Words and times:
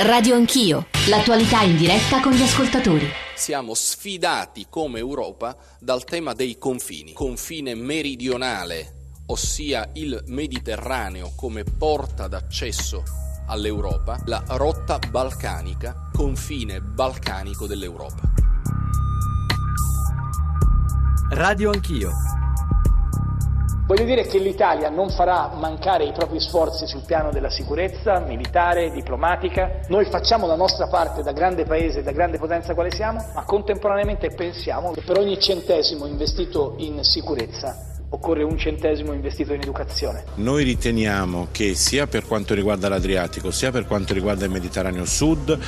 Radio 0.00 0.34
Anch'io, 0.34 0.86
l'attualità 1.08 1.62
in 1.62 1.76
diretta 1.76 2.20
con 2.20 2.32
gli 2.32 2.42
ascoltatori. 2.42 3.06
Siamo 3.36 3.74
sfidati 3.74 4.66
come 4.68 4.98
Europa 4.98 5.56
dal 5.78 6.02
tema 6.04 6.32
dei 6.32 6.58
confini. 6.58 7.12
Confine 7.12 7.74
meridionale, 7.74 9.12
ossia 9.26 9.88
il 9.94 10.20
Mediterraneo 10.26 11.32
come 11.36 11.62
porta 11.62 12.26
d'accesso 12.26 13.04
all'Europa, 13.46 14.20
la 14.26 14.42
rotta 14.48 14.98
balcanica, 14.98 16.10
confine 16.12 16.80
balcanico 16.80 17.66
dell'Europa. 17.66 18.22
Radio 21.30 21.70
Anch'io 21.70 22.10
Voglio 23.84 24.04
dire 24.04 24.26
che 24.26 24.38
l'Italia 24.38 24.88
non 24.90 25.10
farà 25.10 25.50
mancare 25.54 26.04
i 26.04 26.12
propri 26.12 26.38
sforzi 26.38 26.86
sul 26.86 27.02
piano 27.04 27.30
della 27.30 27.50
sicurezza 27.50 28.20
militare, 28.20 28.92
diplomatica. 28.92 29.80
Noi 29.88 30.04
facciamo 30.04 30.46
la 30.46 30.54
nostra 30.54 30.86
parte 30.86 31.22
da 31.22 31.32
grande 31.32 31.64
paese, 31.64 32.02
da 32.02 32.12
grande 32.12 32.38
potenza 32.38 32.74
quale 32.74 32.92
siamo, 32.92 33.18
ma 33.34 33.42
contemporaneamente 33.42 34.30
pensiamo 34.30 34.92
che 34.92 35.02
per 35.02 35.18
ogni 35.18 35.38
centesimo 35.40 36.06
investito 36.06 36.74
in 36.78 37.02
sicurezza 37.02 37.90
occorre 38.10 38.44
un 38.44 38.56
centesimo 38.56 39.12
investito 39.12 39.52
in 39.52 39.60
educazione. 39.60 40.24
Noi 40.36 40.62
riteniamo 40.62 41.48
che 41.50 41.74
sia 41.74 42.06
per 42.06 42.24
quanto 42.24 42.54
riguarda 42.54 42.88
l'Adriatico 42.88 43.50
sia 43.50 43.72
per 43.72 43.86
quanto 43.86 44.14
riguarda 44.14 44.44
il 44.44 44.50
Mediterraneo 44.52 45.04
Sud 45.04 45.58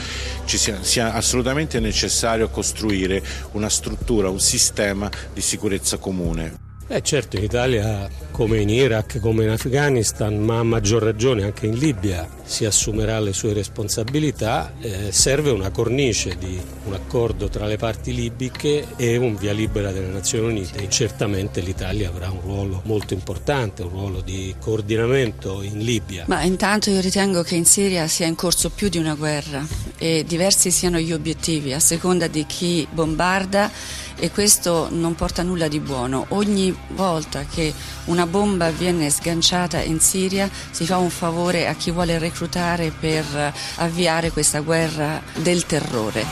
sia, 0.44 0.82
sia 0.82 1.14
assolutamente 1.14 1.80
necessario 1.80 2.48
costruire 2.48 3.20
una 3.52 3.68
struttura, 3.68 4.28
un 4.28 4.40
sistema 4.40 5.10
di 5.32 5.40
sicurezza 5.40 5.98
comune. 5.98 6.63
Eh 6.94 7.02
certo, 7.02 7.36
in 7.36 7.42
Italia 7.42 8.08
come 8.34 8.60
in 8.60 8.68
Iraq, 8.68 9.20
come 9.20 9.44
in 9.44 9.50
Afghanistan, 9.50 10.36
ma 10.36 10.58
a 10.58 10.64
maggior 10.64 11.00
ragione 11.04 11.44
anche 11.44 11.66
in 11.66 11.78
Libia 11.78 12.28
si 12.42 12.64
assumerà 12.64 13.20
le 13.20 13.32
sue 13.32 13.52
responsabilità, 13.52 14.74
eh, 14.80 15.12
serve 15.12 15.50
una 15.50 15.70
cornice 15.70 16.36
di 16.36 16.60
un 16.84 16.92
accordo 16.92 17.48
tra 17.48 17.66
le 17.66 17.76
parti 17.76 18.12
libiche 18.12 18.88
e 18.96 19.16
un 19.16 19.36
via 19.36 19.52
libera 19.52 19.92
delle 19.92 20.08
Nazioni 20.08 20.48
Unite 20.48 20.82
e 20.82 20.90
certamente 20.90 21.60
l'Italia 21.60 22.08
avrà 22.08 22.28
un 22.28 22.40
ruolo 22.40 22.82
molto 22.86 23.14
importante, 23.14 23.82
un 23.82 23.90
ruolo 23.90 24.20
di 24.20 24.52
coordinamento 24.60 25.62
in 25.62 25.78
Libia. 25.78 26.24
Ma 26.26 26.42
intanto 26.42 26.90
io 26.90 27.00
ritengo 27.00 27.42
che 27.42 27.54
in 27.54 27.64
Siria 27.64 28.08
sia 28.08 28.26
in 28.26 28.34
corso 28.34 28.68
più 28.68 28.88
di 28.88 28.98
una 28.98 29.14
guerra 29.14 29.64
e 29.96 30.24
diversi 30.26 30.72
siano 30.72 30.98
gli 30.98 31.12
obiettivi 31.12 31.72
a 31.72 31.78
seconda 31.78 32.26
di 32.26 32.44
chi 32.46 32.86
bombarda 32.90 33.70
e 34.16 34.30
questo 34.30 34.88
non 34.90 35.14
porta 35.14 35.42
nulla 35.42 35.68
di 35.68 35.80
buono. 35.80 36.26
Ogni 36.30 36.76
volta 36.88 37.44
che 37.44 37.72
una 38.06 38.23
bomba 38.26 38.70
viene 38.70 39.10
sganciata 39.10 39.80
in 39.80 40.00
Siria 40.00 40.50
si 40.70 40.86
fa 40.86 40.98
un 40.98 41.10
favore 41.10 41.66
a 41.66 41.74
chi 41.74 41.90
vuole 41.90 42.18
reclutare 42.18 42.90
per 42.90 43.24
avviare 43.76 44.30
questa 44.30 44.60
guerra 44.60 45.22
del 45.34 45.66
terrore. 45.66 46.24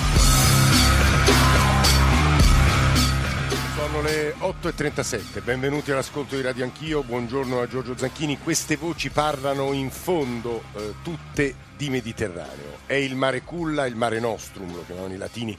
Sono 3.77 4.01
le 4.03 4.34
8.37, 4.39 5.43
benvenuti 5.43 5.91
all'ascolto 5.91 6.34
di 6.34 6.43
Radio 6.43 6.65
Anch'io, 6.65 7.03
buongiorno 7.03 7.61
a 7.61 7.69
Giorgio 7.69 7.97
Zanchini. 7.97 8.39
Queste 8.39 8.77
voci 8.77 9.11
parlano 9.11 9.73
in 9.73 9.91
fondo 9.91 10.62
eh, 10.75 10.95
tutte 11.03 11.55
di 11.77 11.91
Mediterraneo. 11.91 12.79
È 12.87 12.95
il 12.95 13.17
mare 13.17 13.43
culla, 13.43 13.84
il 13.87 13.97
mare 13.97 14.19
nostrum, 14.19 14.75
lo 14.75 14.84
chiamavano 14.87 15.12
i 15.12 15.19
latini 15.19 15.51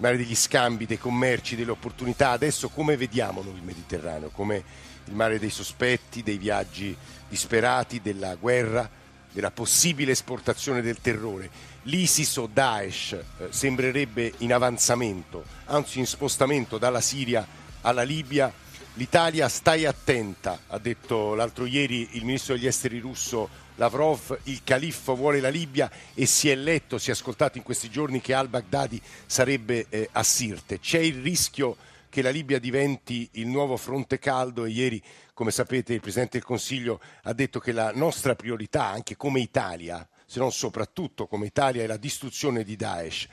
il 0.00 0.06
mare 0.06 0.16
degli 0.16 0.34
scambi, 0.34 0.86
dei 0.86 0.98
commerci, 0.98 1.56
delle 1.56 1.72
opportunità. 1.72 2.30
Adesso 2.30 2.70
come 2.70 2.96
vediamo 2.96 3.42
noi 3.42 3.56
il 3.56 3.62
Mediterraneo? 3.62 4.30
Come 4.30 4.64
il 5.10 5.16
mare 5.16 5.38
dei 5.38 5.50
sospetti, 5.50 6.22
dei 6.22 6.38
viaggi 6.38 6.96
disperati, 7.28 8.00
della 8.00 8.36
guerra, 8.36 8.88
della 9.32 9.50
possibile 9.50 10.12
esportazione 10.12 10.80
del 10.80 11.00
terrore. 11.00 11.50
L'ISIS 11.84 12.36
o 12.36 12.48
Daesh 12.50 13.12
eh, 13.12 13.24
sembrerebbe 13.50 14.32
in 14.38 14.52
avanzamento, 14.52 15.44
anzi 15.66 15.98
in 15.98 16.06
spostamento 16.06 16.78
dalla 16.78 17.00
Siria 17.00 17.46
alla 17.82 18.02
Libia. 18.02 18.52
L'Italia 18.94 19.48
stai 19.48 19.84
attenta, 19.84 20.60
ha 20.68 20.78
detto 20.78 21.34
l'altro 21.34 21.66
ieri 21.66 22.08
il 22.12 22.24
ministro 22.24 22.54
degli 22.54 22.66
esteri 22.66 22.98
russo 22.98 23.48
Lavrov, 23.76 24.38
il 24.44 24.60
califfo 24.62 25.14
vuole 25.14 25.40
la 25.40 25.48
Libia 25.48 25.90
e 26.12 26.26
si 26.26 26.50
è 26.50 26.54
letto, 26.54 26.98
si 26.98 27.08
è 27.08 27.12
ascoltato 27.12 27.56
in 27.56 27.64
questi 27.64 27.88
giorni 27.88 28.20
che 28.20 28.34
al-Baghdadi 28.34 29.00
sarebbe 29.24 29.86
eh, 29.88 30.08
a 30.12 30.22
Sirte. 30.22 30.80
C'è 30.80 30.98
il 30.98 31.22
rischio 31.22 31.76
che 32.10 32.20
la 32.20 32.28
Libia 32.28 32.58
diventi 32.58 33.26
il 33.34 33.46
nuovo 33.46 33.78
fronte 33.78 34.18
caldo 34.18 34.66
e 34.66 34.70
ieri, 34.70 35.02
come 35.32 35.50
sapete, 35.50 35.94
il 35.94 36.00
Presidente 36.00 36.36
del 36.36 36.46
Consiglio 36.46 37.00
ha 37.22 37.32
detto 37.32 37.58
che 37.60 37.72
la 37.72 37.92
nostra 37.94 38.34
priorità, 38.34 38.88
anche 38.88 39.16
come 39.16 39.40
Italia, 39.40 40.06
se 40.26 40.38
non 40.40 40.52
soprattutto 40.52 41.26
come 41.26 41.46
Italia, 41.46 41.82
è 41.82 41.86
la 41.86 41.96
distruzione 41.96 42.64
di 42.64 42.76
Daesh. 42.76 43.26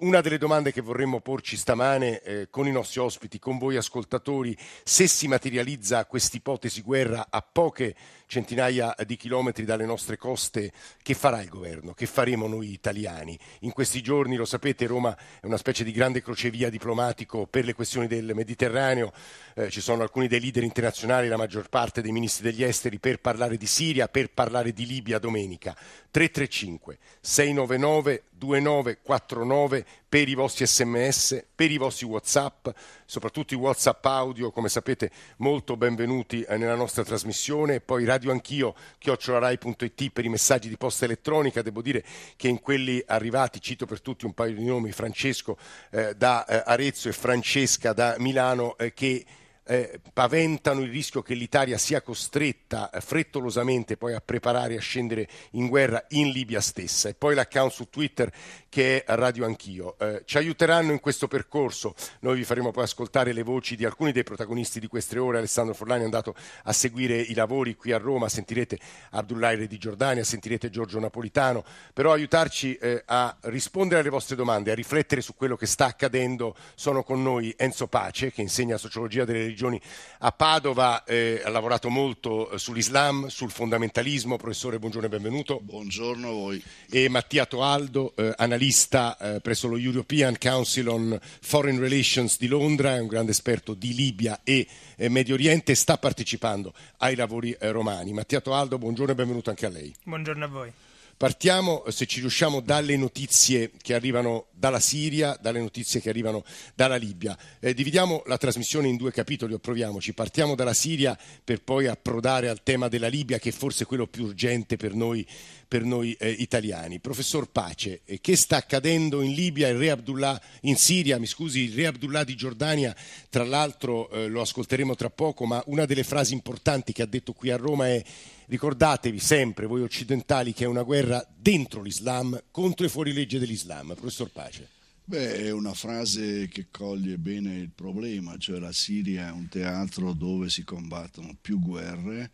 Una 0.00 0.22
delle 0.22 0.38
domande 0.38 0.72
che 0.72 0.80
vorremmo 0.80 1.20
porci 1.20 1.58
stamane 1.58 2.22
eh, 2.22 2.48
con 2.48 2.66
i 2.66 2.72
nostri 2.72 3.00
ospiti, 3.00 3.38
con 3.38 3.58
voi 3.58 3.76
ascoltatori, 3.76 4.56
se 4.82 5.06
si 5.06 5.28
materializza 5.28 6.06
questa 6.06 6.38
ipotesi 6.38 6.80
guerra 6.80 7.26
a 7.28 7.42
poche 7.42 7.94
centinaia 8.24 8.94
di 9.04 9.16
chilometri 9.16 9.66
dalle 9.66 9.84
nostre 9.84 10.16
coste, 10.16 10.72
che 11.02 11.12
farà 11.12 11.42
il 11.42 11.50
governo? 11.50 11.92
Che 11.92 12.06
faremo 12.06 12.46
noi 12.46 12.72
italiani? 12.72 13.38
In 13.60 13.72
questi 13.72 14.00
giorni, 14.00 14.36
lo 14.36 14.46
sapete, 14.46 14.86
Roma 14.86 15.14
è 15.38 15.44
una 15.44 15.58
specie 15.58 15.84
di 15.84 15.92
grande 15.92 16.22
crocevia 16.22 16.70
diplomatico 16.70 17.46
per 17.46 17.66
le 17.66 17.74
questioni 17.74 18.06
del 18.06 18.32
Mediterraneo, 18.34 19.12
eh, 19.54 19.68
ci 19.68 19.82
sono 19.82 20.02
alcuni 20.02 20.28
dei 20.28 20.40
leader 20.40 20.62
internazionali, 20.62 21.28
la 21.28 21.36
maggior 21.36 21.68
parte 21.68 22.00
dei 22.00 22.12
ministri 22.12 22.50
degli 22.50 22.62
esteri, 22.62 22.98
per 22.98 23.20
parlare 23.20 23.58
di 23.58 23.66
Siria, 23.66 24.08
per 24.08 24.30
parlare 24.30 24.72
di 24.72 24.86
Libia 24.86 25.18
domenica. 25.18 25.76
335 26.10 26.98
699 27.20 28.22
2949 28.30 29.84
per 30.08 30.28
i 30.28 30.34
vostri 30.34 30.66
sms, 30.66 31.44
per 31.54 31.70
i 31.70 31.76
vostri 31.76 32.06
whatsapp, 32.06 32.68
soprattutto 33.04 33.54
i 33.54 33.56
whatsapp 33.56 34.04
audio, 34.06 34.50
come 34.50 34.68
sapete 34.68 35.10
molto 35.36 35.76
benvenuti 35.76 36.42
eh, 36.42 36.56
nella 36.56 36.74
nostra 36.74 37.04
trasmissione, 37.04 37.80
poi 37.80 38.04
radio 38.04 38.32
anch'io, 38.32 38.74
chiocciolarai.it 38.98 40.10
per 40.10 40.24
i 40.24 40.28
messaggi 40.28 40.68
di 40.68 40.76
posta 40.76 41.04
elettronica, 41.04 41.62
devo 41.62 41.82
dire 41.82 42.04
che 42.36 42.48
in 42.48 42.60
quelli 42.60 43.02
arrivati, 43.06 43.60
cito 43.60 43.86
per 43.86 44.00
tutti 44.00 44.24
un 44.24 44.32
paio 44.32 44.54
di 44.54 44.64
nomi, 44.64 44.90
Francesco 44.90 45.56
eh, 45.90 46.14
da 46.16 46.44
eh, 46.44 46.62
Arezzo 46.64 47.08
e 47.08 47.12
Francesca 47.12 47.92
da 47.92 48.16
Milano, 48.18 48.76
eh, 48.78 48.92
che 48.92 49.24
eh, 49.64 50.00
paventano 50.12 50.80
il 50.80 50.90
rischio 50.90 51.22
che 51.22 51.34
l'Italia 51.34 51.78
sia 51.78 52.02
costretta 52.02 52.90
eh, 52.90 53.00
frettolosamente 53.00 53.96
poi 53.96 54.14
a 54.14 54.20
preparare 54.20 54.76
a 54.76 54.80
scendere 54.80 55.28
in 55.52 55.68
guerra 55.68 56.04
in 56.10 56.30
Libia 56.30 56.60
stessa. 56.60 57.08
E 57.08 57.14
poi 57.14 57.34
l'account 57.34 57.72
su 57.72 57.88
Twitter 57.88 58.32
che 58.68 59.04
è 59.04 59.14
Radio 59.14 59.44
Anch'io. 59.44 59.98
Eh, 59.98 60.22
ci 60.24 60.38
aiuteranno 60.38 60.92
in 60.92 61.00
questo 61.00 61.28
percorso, 61.28 61.94
noi 62.20 62.36
vi 62.36 62.44
faremo 62.44 62.70
poi 62.70 62.84
ascoltare 62.84 63.32
le 63.32 63.42
voci 63.42 63.76
di 63.76 63.84
alcuni 63.84 64.12
dei 64.12 64.22
protagonisti 64.22 64.80
di 64.80 64.86
queste 64.86 65.18
ore. 65.18 65.38
Alessandro 65.38 65.74
Forlani 65.74 66.02
è 66.02 66.04
andato 66.04 66.34
a 66.64 66.72
seguire 66.72 67.20
i 67.20 67.34
lavori 67.34 67.76
qui 67.76 67.92
a 67.92 67.98
Roma, 67.98 68.28
sentirete 68.28 68.78
Abdullah 69.10 69.54
di 69.56 69.78
Giordania, 69.78 70.22
sentirete 70.22 70.70
Giorgio 70.70 71.00
Napolitano, 71.00 71.64
però 71.92 72.12
aiutarci 72.12 72.76
eh, 72.76 73.02
a 73.06 73.36
rispondere 73.42 74.00
alle 74.00 74.10
vostre 74.10 74.36
domande, 74.36 74.70
a 74.70 74.74
riflettere 74.74 75.20
su 75.20 75.34
quello 75.34 75.56
che 75.56 75.66
sta 75.66 75.86
accadendo. 75.86 76.54
Sono 76.74 77.02
con 77.02 77.22
noi 77.22 77.52
Enzo 77.56 77.88
Pace 77.88 78.30
che 78.32 78.42
insegna 78.42 78.76
sociologia 78.76 79.24
delle 79.24 79.49
religioni 79.50 79.80
a 80.18 80.32
Padova, 80.32 81.04
eh, 81.04 81.42
ha 81.44 81.48
lavorato 81.50 81.88
molto 81.88 82.50
eh, 82.50 82.58
sull'Islam, 82.58 83.26
sul 83.26 83.50
fondamentalismo. 83.50 84.36
Professore, 84.36 84.78
buongiorno 84.78 85.06
e 85.06 85.10
benvenuto. 85.10 85.60
Buongiorno 85.60 86.28
a 86.28 86.32
voi. 86.32 86.62
E 86.88 87.08
Mattia 87.08 87.46
Toaldo, 87.46 88.14
eh, 88.16 88.32
analista 88.36 89.16
eh, 89.18 89.40
presso 89.40 89.68
lo 89.68 89.76
European 89.76 90.36
Council 90.38 90.88
on 90.88 91.18
Foreign 91.40 91.78
Relations 91.78 92.38
di 92.38 92.46
Londra, 92.46 92.96
è 92.96 93.00
un 93.00 93.08
grande 93.08 93.32
esperto 93.32 93.74
di 93.74 93.94
Libia 93.94 94.40
e 94.44 94.66
eh, 94.96 95.08
Medio 95.08 95.34
Oriente, 95.34 95.74
sta 95.74 95.98
partecipando 95.98 96.72
ai 96.98 97.16
lavori 97.16 97.52
eh, 97.52 97.70
romani. 97.70 98.12
Mattia 98.12 98.40
Toaldo, 98.40 98.78
buongiorno 98.78 99.12
e 99.12 99.14
benvenuto 99.14 99.50
anche 99.50 99.66
a 99.66 99.70
lei. 99.70 99.94
Buongiorno 100.04 100.44
a 100.44 100.48
voi. 100.48 100.72
Partiamo, 101.20 101.84
se 101.88 102.06
ci 102.06 102.20
riusciamo, 102.20 102.60
dalle 102.60 102.96
notizie 102.96 103.72
che 103.82 103.92
arrivano 103.92 104.46
dalla 104.52 104.80
Siria, 104.80 105.36
dalle 105.38 105.60
notizie 105.60 106.00
che 106.00 106.08
arrivano 106.08 106.44
dalla 106.74 106.96
Libia. 106.96 107.36
Eh, 107.60 107.74
dividiamo 107.74 108.22
la 108.24 108.38
trasmissione 108.38 108.88
in 108.88 108.96
due 108.96 109.12
capitoli, 109.12 109.52
o 109.52 109.58
proviamoci. 109.58 110.14
Partiamo 110.14 110.54
dalla 110.54 110.72
Siria 110.72 111.14
per 111.44 111.62
poi 111.62 111.88
approdare 111.88 112.48
al 112.48 112.62
tema 112.62 112.88
della 112.88 113.08
Libia, 113.08 113.38
che 113.38 113.50
è 113.50 113.52
forse 113.52 113.84
quello 113.84 114.06
più 114.06 114.24
urgente 114.24 114.78
per 114.78 114.94
noi, 114.94 115.26
per 115.70 115.84
noi 115.84 116.14
eh, 116.14 116.28
italiani. 116.28 116.98
Professor 116.98 117.48
Pace, 117.48 118.00
eh, 118.04 118.20
che 118.20 118.34
sta 118.34 118.56
accadendo 118.56 119.20
in 119.20 119.34
Libia? 119.34 119.68
Il 119.68 119.78
re 119.78 119.90
Abdullah, 119.90 120.40
in 120.62 120.74
Siria, 120.74 121.16
mi 121.20 121.26
scusi, 121.26 121.60
il 121.60 121.74
re 121.74 121.86
Abdullah 121.86 122.24
di 122.24 122.34
Giordania, 122.34 122.92
tra 123.28 123.44
l'altro 123.44 124.10
eh, 124.10 124.26
lo 124.26 124.40
ascolteremo 124.40 124.96
tra 124.96 125.10
poco, 125.10 125.46
ma 125.46 125.62
una 125.66 125.84
delle 125.84 126.02
frasi 126.02 126.32
importanti 126.32 126.92
che 126.92 127.02
ha 127.02 127.06
detto 127.06 127.32
qui 127.32 127.50
a 127.50 127.56
Roma 127.56 127.86
è 127.86 128.02
Ricordatevi 128.46 129.20
sempre, 129.20 129.66
voi 129.66 129.82
occidentali, 129.82 130.52
che 130.52 130.64
è 130.64 130.66
una 130.66 130.82
guerra 130.82 131.24
dentro 131.32 131.82
l'Islam 131.82 132.36
contro 132.50 132.84
le 132.84 132.90
fuorilegge 132.90 133.38
dell'Islam. 133.38 133.94
Professor 133.94 134.28
Pace. 134.28 134.66
Beh, 135.04 135.44
è 135.44 135.52
una 135.52 135.72
frase 135.72 136.48
che 136.48 136.66
coglie 136.68 137.16
bene 137.16 137.54
il 137.58 137.70
problema, 137.72 138.36
cioè 138.38 138.58
la 138.58 138.72
Siria 138.72 139.28
è 139.28 139.30
un 139.30 139.46
teatro 139.46 140.14
dove 140.14 140.50
si 140.50 140.64
combattono 140.64 141.36
più 141.40 141.60
guerre, 141.60 142.32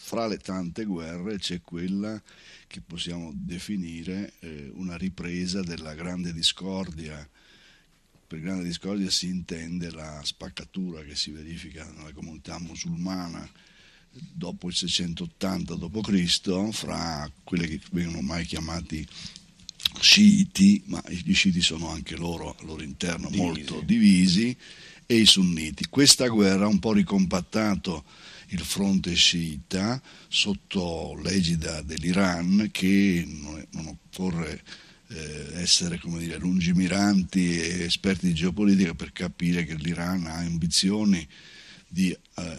fra 0.00 0.28
le 0.28 0.38
tante 0.38 0.84
guerre 0.84 1.38
c'è 1.38 1.60
quella 1.60 2.22
che 2.68 2.80
possiamo 2.80 3.32
definire 3.34 4.32
eh, 4.38 4.70
una 4.74 4.96
ripresa 4.96 5.60
della 5.62 5.94
grande 5.94 6.32
discordia. 6.32 7.28
Per 8.26 8.40
grande 8.40 8.64
discordia 8.64 9.10
si 9.10 9.26
intende 9.26 9.90
la 9.90 10.20
spaccatura 10.22 11.02
che 11.02 11.16
si 11.16 11.30
verifica 11.30 11.84
nella 11.96 12.12
comunità 12.12 12.58
musulmana 12.60 13.50
dopo 14.10 14.68
il 14.68 14.74
680 14.74 15.74
d.C. 15.74 16.70
fra 16.72 17.30
quelli 17.42 17.66
che 17.66 17.80
vengono 17.90 18.20
mai 18.20 18.44
chiamati 18.44 19.06
sciiti, 20.00 20.82
ma 20.86 21.02
gli 21.08 21.34
sciiti 21.34 21.60
sono 21.60 21.90
anche 21.90 22.16
loro 22.16 22.54
al 22.56 22.66
loro 22.66 22.82
interno 22.82 23.28
divisi. 23.28 23.44
molto 23.44 23.80
divisi, 23.84 24.56
e 25.06 25.16
i 25.16 25.26
sunniti. 25.26 25.86
Questa 25.88 26.28
guerra 26.28 26.66
ha 26.66 26.68
un 26.68 26.78
po' 26.78 26.92
ricompattato 26.92 28.04
il 28.48 28.60
fronte 28.60 29.14
sciita 29.14 30.00
sotto 30.28 31.18
l'egida 31.22 31.82
dell'Iran 31.82 32.68
che 32.72 33.26
non 33.72 33.86
occorre 33.86 34.62
eh, 35.08 35.48
essere 35.54 36.00
dire, 36.02 36.38
lungimiranti 36.38 37.58
e 37.58 37.84
esperti 37.84 38.28
di 38.28 38.34
geopolitica 38.34 38.94
per 38.94 39.12
capire 39.12 39.64
che 39.64 39.74
l'Iran 39.74 40.26
ha 40.26 40.36
ambizioni 40.36 41.26
di 41.86 42.10
eh, 42.10 42.58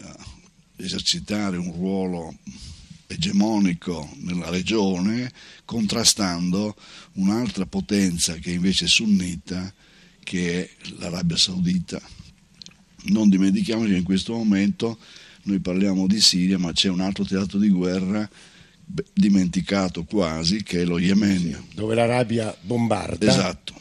esercitare 0.76 1.56
un 1.56 1.72
ruolo 1.72 2.36
egemonico 3.06 4.08
nella 4.18 4.50
regione 4.50 5.30
contrastando 5.64 6.76
un'altra 7.14 7.66
potenza 7.66 8.34
che 8.34 8.52
invece 8.52 8.84
è 8.84 8.88
sunnita 8.88 9.72
che 10.22 10.62
è 10.62 10.90
l'Arabia 10.98 11.36
Saudita. 11.36 12.00
Non 13.02 13.28
dimentichiamoci 13.28 13.90
che 13.90 13.96
in 13.96 14.04
questo 14.04 14.34
momento 14.34 14.98
noi 15.44 15.60
parliamo 15.60 16.06
di 16.06 16.20
Siria 16.20 16.58
ma 16.58 16.72
c'è 16.72 16.88
un 16.88 17.00
altro 17.00 17.24
teatro 17.24 17.58
di 17.58 17.68
guerra 17.68 18.28
dimenticato 19.12 20.04
quasi 20.04 20.62
che 20.62 20.82
è 20.82 20.84
lo 20.84 20.98
Yemen. 20.98 21.68
Dove 21.74 21.94
l'Arabia 21.94 22.54
bombarda. 22.60 23.26
Esatto 23.26 23.80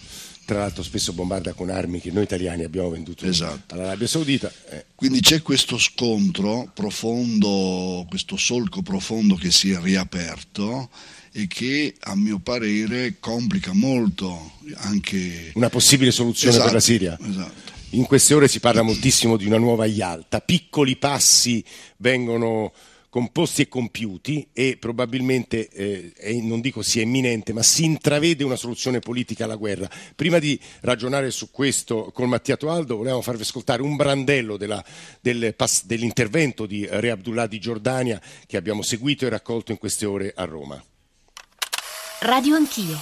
tra 0.49 0.61
l'altro 0.61 0.81
spesso 0.81 1.13
bombarda 1.13 1.53
con 1.53 1.69
armi 1.69 2.01
che 2.01 2.09
noi 2.09 2.23
italiani 2.23 2.63
abbiamo 2.63 2.89
venduto 2.89 3.23
esatto. 3.27 3.75
all'Arabia 3.75 4.07
Saudita. 4.07 4.51
Eh. 4.71 4.85
Quindi 4.95 5.19
c'è 5.19 5.43
questo 5.43 5.77
scontro 5.77 6.71
profondo, 6.73 8.03
questo 8.09 8.35
solco 8.35 8.81
profondo 8.81 9.35
che 9.35 9.51
si 9.51 9.69
è 9.69 9.79
riaperto 9.79 10.89
e 11.31 11.45
che 11.45 11.93
a 11.99 12.15
mio 12.15 12.39
parere 12.39 13.17
complica 13.19 13.73
molto 13.73 14.53
anche 14.77 15.51
una 15.53 15.69
possibile 15.69 16.09
soluzione 16.09 16.49
esatto, 16.49 16.65
per 16.65 16.73
la 16.73 16.81
Siria. 16.81 17.19
Esatto. 17.21 17.77
In 17.93 18.05
queste 18.05 18.35
ore 18.35 18.47
si 18.47 18.59
parla 18.59 18.83
moltissimo 18.83 19.35
di 19.35 19.47
una 19.47 19.57
nuova 19.57 19.87
Ialta, 19.87 20.41
piccoli 20.41 20.95
passi 20.97 21.63
vengono 21.97 22.71
composti 23.09 23.63
e 23.63 23.67
compiuti 23.67 24.47
e 24.53 24.77
probabilmente, 24.77 25.67
eh, 25.69 26.39
non 26.43 26.61
dico 26.61 26.83
sia 26.83 27.01
imminente, 27.01 27.51
ma 27.51 27.63
si 27.63 27.85
intravede 27.85 28.43
una 28.43 28.57
soluzione 28.57 28.99
politica 28.99 29.45
alla 29.45 29.55
guerra. 29.55 29.89
Prima 30.15 30.37
di 30.37 30.59
ragionare 30.81 31.31
su 31.31 31.49
questo 31.49 32.11
con 32.13 32.29
Mattia 32.29 32.57
Toaldo, 32.57 32.95
volevamo 32.97 33.23
farvi 33.23 33.41
ascoltare 33.41 33.81
un 33.81 33.95
brandello 33.95 34.55
della, 34.55 34.83
del, 35.19 35.55
dell'intervento 35.85 36.67
di 36.67 36.85
Re 36.87 37.09
Abdullah 37.09 37.47
di 37.47 37.59
Giordania 37.59 38.21
che 38.45 38.57
abbiamo 38.57 38.83
seguito 38.83 39.25
e 39.25 39.29
raccolto 39.29 39.71
in 39.71 39.79
queste 39.79 40.05
ore 40.05 40.31
a 40.35 40.43
Roma. 40.45 40.81
Radio 42.19 42.53
Anch'io. 42.53 43.01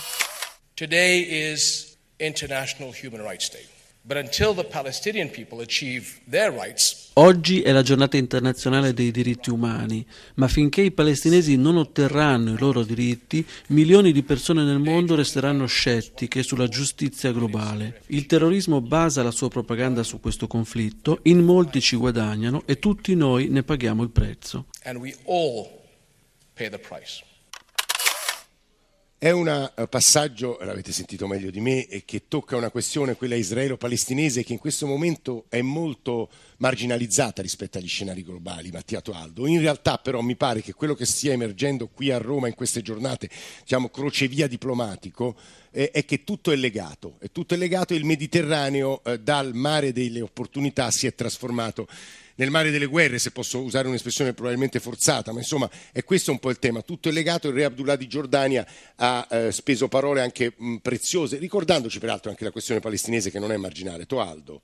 Today 0.76 1.52
is 1.52 1.98
International 2.16 2.96
Human 3.02 3.22
Rights 3.22 3.52
Day. 3.52 3.76
Oggi 7.14 7.62
è 7.62 7.72
la 7.74 7.82
giornata 7.82 8.16
internazionale 8.16 8.94
dei 8.94 9.12
diritti 9.12 9.50
umani, 9.50 10.06
ma 10.36 10.48
finché 10.48 10.82
i 10.82 10.92
palestinesi 10.92 11.58
non 11.58 11.76
otterranno 11.76 12.54
i 12.54 12.58
loro 12.58 12.84
diritti, 12.84 13.46
milioni 13.68 14.14
di 14.14 14.24
persone 14.24 14.64
nel 14.64 14.80
mondo 14.80 15.16
resteranno 15.16 15.66
scettiche 15.66 16.42
sulla 16.42 16.70
giustizia 16.70 17.34
globale. 17.34 18.04
Il 18.08 18.28
terrorismo 18.28 18.80
basa 18.80 19.24
la 19.24 19.32
sua 19.32 19.50
propaganda 19.50 20.04
su 20.04 20.22
questo 20.22 20.48
conflitto, 20.48 21.20
in 21.24 21.40
molti 21.40 21.82
ci 21.82 21.98
guadagnano 21.98 22.64
e 22.66 22.80
tutti 22.80 23.14
noi 23.14 23.50
ne 23.50 23.64
paghiamo 23.64 24.04
il 24.04 24.10
prezzo. 24.10 24.68
And 24.84 25.00
we 25.00 25.14
all 25.26 25.68
pay 26.54 26.70
the 26.70 26.80
price. 26.80 27.26
È 29.20 29.32
un 29.32 29.48
eh, 29.48 29.88
passaggio, 29.88 30.60
l'avete 30.62 30.92
sentito 30.92 31.26
meglio 31.26 31.50
di 31.50 31.60
me, 31.60 31.88
che 32.06 32.28
tocca 32.28 32.56
una 32.56 32.70
questione, 32.70 33.16
quella 33.16 33.34
israelo-palestinese, 33.34 34.44
che 34.44 34.54
in 34.54 34.60
questo 34.60 34.86
momento 34.86 35.46
è 35.50 35.60
molto 35.62 36.30
marginalizzata 36.58 37.42
rispetto 37.42 37.80
agli 37.80 37.88
scenari 37.88 38.24
globali, 38.24 38.70
Mattia 38.70 39.02
Toaldo. 39.02 39.48
In 39.48 39.60
realtà 39.60 39.98
però 39.98 40.22
mi 40.22 40.36
pare 40.36 40.62
che 40.62 40.74
quello 40.74 40.94
che 40.94 41.08
stia 41.08 41.32
emergendo 41.32 41.88
qui 41.88 42.12
a 42.12 42.20
Roma 42.20 42.48
in 42.48 42.54
queste 42.54 42.84
giornate, 42.84 43.28
diciamo 43.62 43.90
crocevia 43.90 44.46
diplomatico, 44.46 45.36
eh, 45.72 45.90
è 45.90 46.06
che 46.06 46.24
tutto 46.24 46.52
è 46.52 46.56
legato. 46.56 47.16
È 47.18 47.32
tutto 47.32 47.56
è 47.56 47.58
legato 47.58 47.96
e 47.96 47.98
il 47.98 48.06
Mediterraneo 48.06 49.04
eh, 49.04 49.20
dal 49.20 49.56
mare 49.56 49.94
delle 49.94 50.22
opportunità 50.22 50.92
si 50.92 51.08
è 51.08 51.16
trasformato 51.16 51.88
nel 52.38 52.50
mare 52.50 52.72
delle 52.72 52.86
guerre, 52.86 53.20
se 53.20 53.32
posso 53.32 53.62
usare 53.62 53.88
un'espressione 53.88 54.34
probabilmente 54.34 54.80
forzata, 54.80 55.32
ma 55.32 55.40
insomma 55.40 55.70
è 55.92 56.04
questo 56.04 56.32
un 56.32 56.40
po' 56.40 56.50
il 56.50 56.60
tema. 56.60 56.82
Tutto 56.82 57.10
è 57.10 57.12
legato, 57.12 57.48
il 57.48 57.54
re 57.54 57.66
Abdullah 57.66 57.96
di 57.96 58.08
Giordania 58.08 58.66
ha 58.96 59.28
eh, 59.30 59.52
speso 59.52 59.88
parole 59.88 60.22
anche 60.22 60.54
mh, 60.56 60.76
preziose, 60.78 61.38
ricordandoci 61.38 62.00
peraltro 62.00 62.30
anche 62.30 62.44
la 62.44 62.52
questione 62.52 62.80
palestinese 62.80 63.32
che 63.32 63.40
non 63.40 63.52
è 63.52 63.58
marginale. 63.58 64.06
Toaldo. 64.06 64.62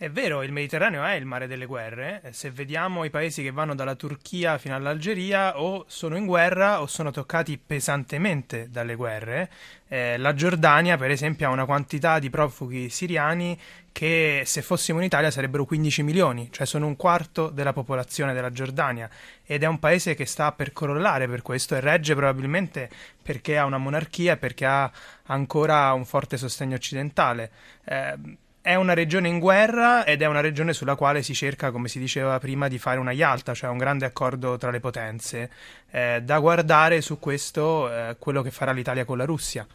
È 0.00 0.08
vero, 0.08 0.42
il 0.42 0.50
Mediterraneo 0.50 1.04
è 1.04 1.12
il 1.12 1.26
mare 1.26 1.46
delle 1.46 1.66
guerre. 1.66 2.22
Se 2.30 2.50
vediamo 2.50 3.04
i 3.04 3.10
paesi 3.10 3.42
che 3.42 3.50
vanno 3.50 3.74
dalla 3.74 3.96
Turchia 3.96 4.56
fino 4.56 4.74
all'Algeria, 4.74 5.60
o 5.60 5.84
sono 5.88 6.16
in 6.16 6.24
guerra 6.24 6.80
o 6.80 6.86
sono 6.86 7.10
toccati 7.10 7.58
pesantemente 7.58 8.70
dalle 8.70 8.94
guerre. 8.94 9.50
Eh, 9.88 10.16
la 10.16 10.32
Giordania, 10.32 10.96
per 10.96 11.10
esempio, 11.10 11.48
ha 11.48 11.52
una 11.52 11.66
quantità 11.66 12.18
di 12.18 12.30
profughi 12.30 12.88
siriani 12.88 13.60
che 13.92 14.44
se 14.46 14.62
fossimo 14.62 15.00
in 15.00 15.04
Italia 15.04 15.30
sarebbero 15.30 15.66
15 15.66 16.02
milioni, 16.02 16.48
cioè 16.50 16.64
sono 16.64 16.86
un 16.86 16.96
quarto 16.96 17.50
della 17.50 17.74
popolazione 17.74 18.32
della 18.32 18.52
Giordania 18.52 19.06
ed 19.44 19.64
è 19.64 19.66
un 19.66 19.78
paese 19.78 20.14
che 20.14 20.24
sta 20.24 20.52
per 20.52 20.72
crollare 20.72 21.28
per 21.28 21.42
questo 21.42 21.76
e 21.76 21.80
regge 21.80 22.14
probabilmente 22.14 22.88
perché 23.22 23.58
ha 23.58 23.66
una 23.66 23.76
monarchia 23.76 24.32
e 24.32 24.36
perché 24.38 24.64
ha 24.64 24.90
ancora 25.24 25.92
un 25.92 26.06
forte 26.06 26.38
sostegno 26.38 26.76
occidentale. 26.76 27.50
Eh, 27.84 28.14
è 28.62 28.74
una 28.74 28.92
regione 28.92 29.28
in 29.28 29.38
guerra 29.38 30.04
ed 30.04 30.22
è 30.22 30.26
una 30.26 30.40
regione 30.40 30.72
sulla 30.72 30.94
quale 30.94 31.22
si 31.22 31.34
cerca, 31.34 31.70
come 31.70 31.88
si 31.88 31.98
diceva 31.98 32.38
prima, 32.38 32.68
di 32.68 32.78
fare 32.78 32.98
una 32.98 33.12
Yalta, 33.12 33.54
cioè 33.54 33.70
un 33.70 33.78
grande 33.78 34.04
accordo 34.04 34.58
tra 34.58 34.70
le 34.70 34.80
potenze. 34.80 35.50
Eh, 35.90 36.20
da 36.22 36.38
guardare 36.38 37.00
su 37.00 37.18
questo 37.18 37.90
eh, 37.90 38.16
quello 38.18 38.42
che 38.42 38.50
farà 38.50 38.72
l'Italia 38.72 39.04
con 39.04 39.16
la 39.16 39.24
Russia 39.24 39.66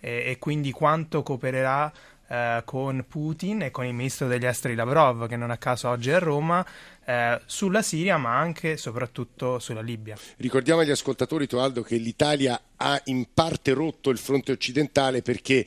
e, 0.00 0.24
e 0.26 0.38
quindi 0.38 0.72
quanto 0.72 1.22
coopererà 1.22 1.92
eh, 2.26 2.62
con 2.64 3.04
Putin 3.08 3.62
e 3.62 3.70
con 3.70 3.84
il 3.84 3.94
ministro 3.94 4.26
degli 4.26 4.46
esteri 4.46 4.74
Lavrov, 4.74 5.28
che 5.28 5.36
non 5.36 5.50
a 5.50 5.56
caso 5.56 5.88
oggi 5.88 6.10
è 6.10 6.14
a 6.14 6.18
Roma, 6.18 6.66
eh, 7.04 7.40
sulla 7.46 7.82
Siria 7.82 8.16
ma 8.16 8.38
anche 8.38 8.72
e 8.72 8.76
soprattutto 8.76 9.60
sulla 9.60 9.82
Libia. 9.82 10.16
Ricordiamo 10.38 10.80
agli 10.80 10.90
ascoltatori, 10.90 11.46
Toaldo, 11.46 11.82
che 11.82 11.96
l'Italia 11.96 12.60
ha 12.76 13.00
in 13.04 13.26
parte 13.32 13.72
rotto 13.72 14.10
il 14.10 14.18
fronte 14.18 14.50
occidentale 14.50 15.22
perché 15.22 15.64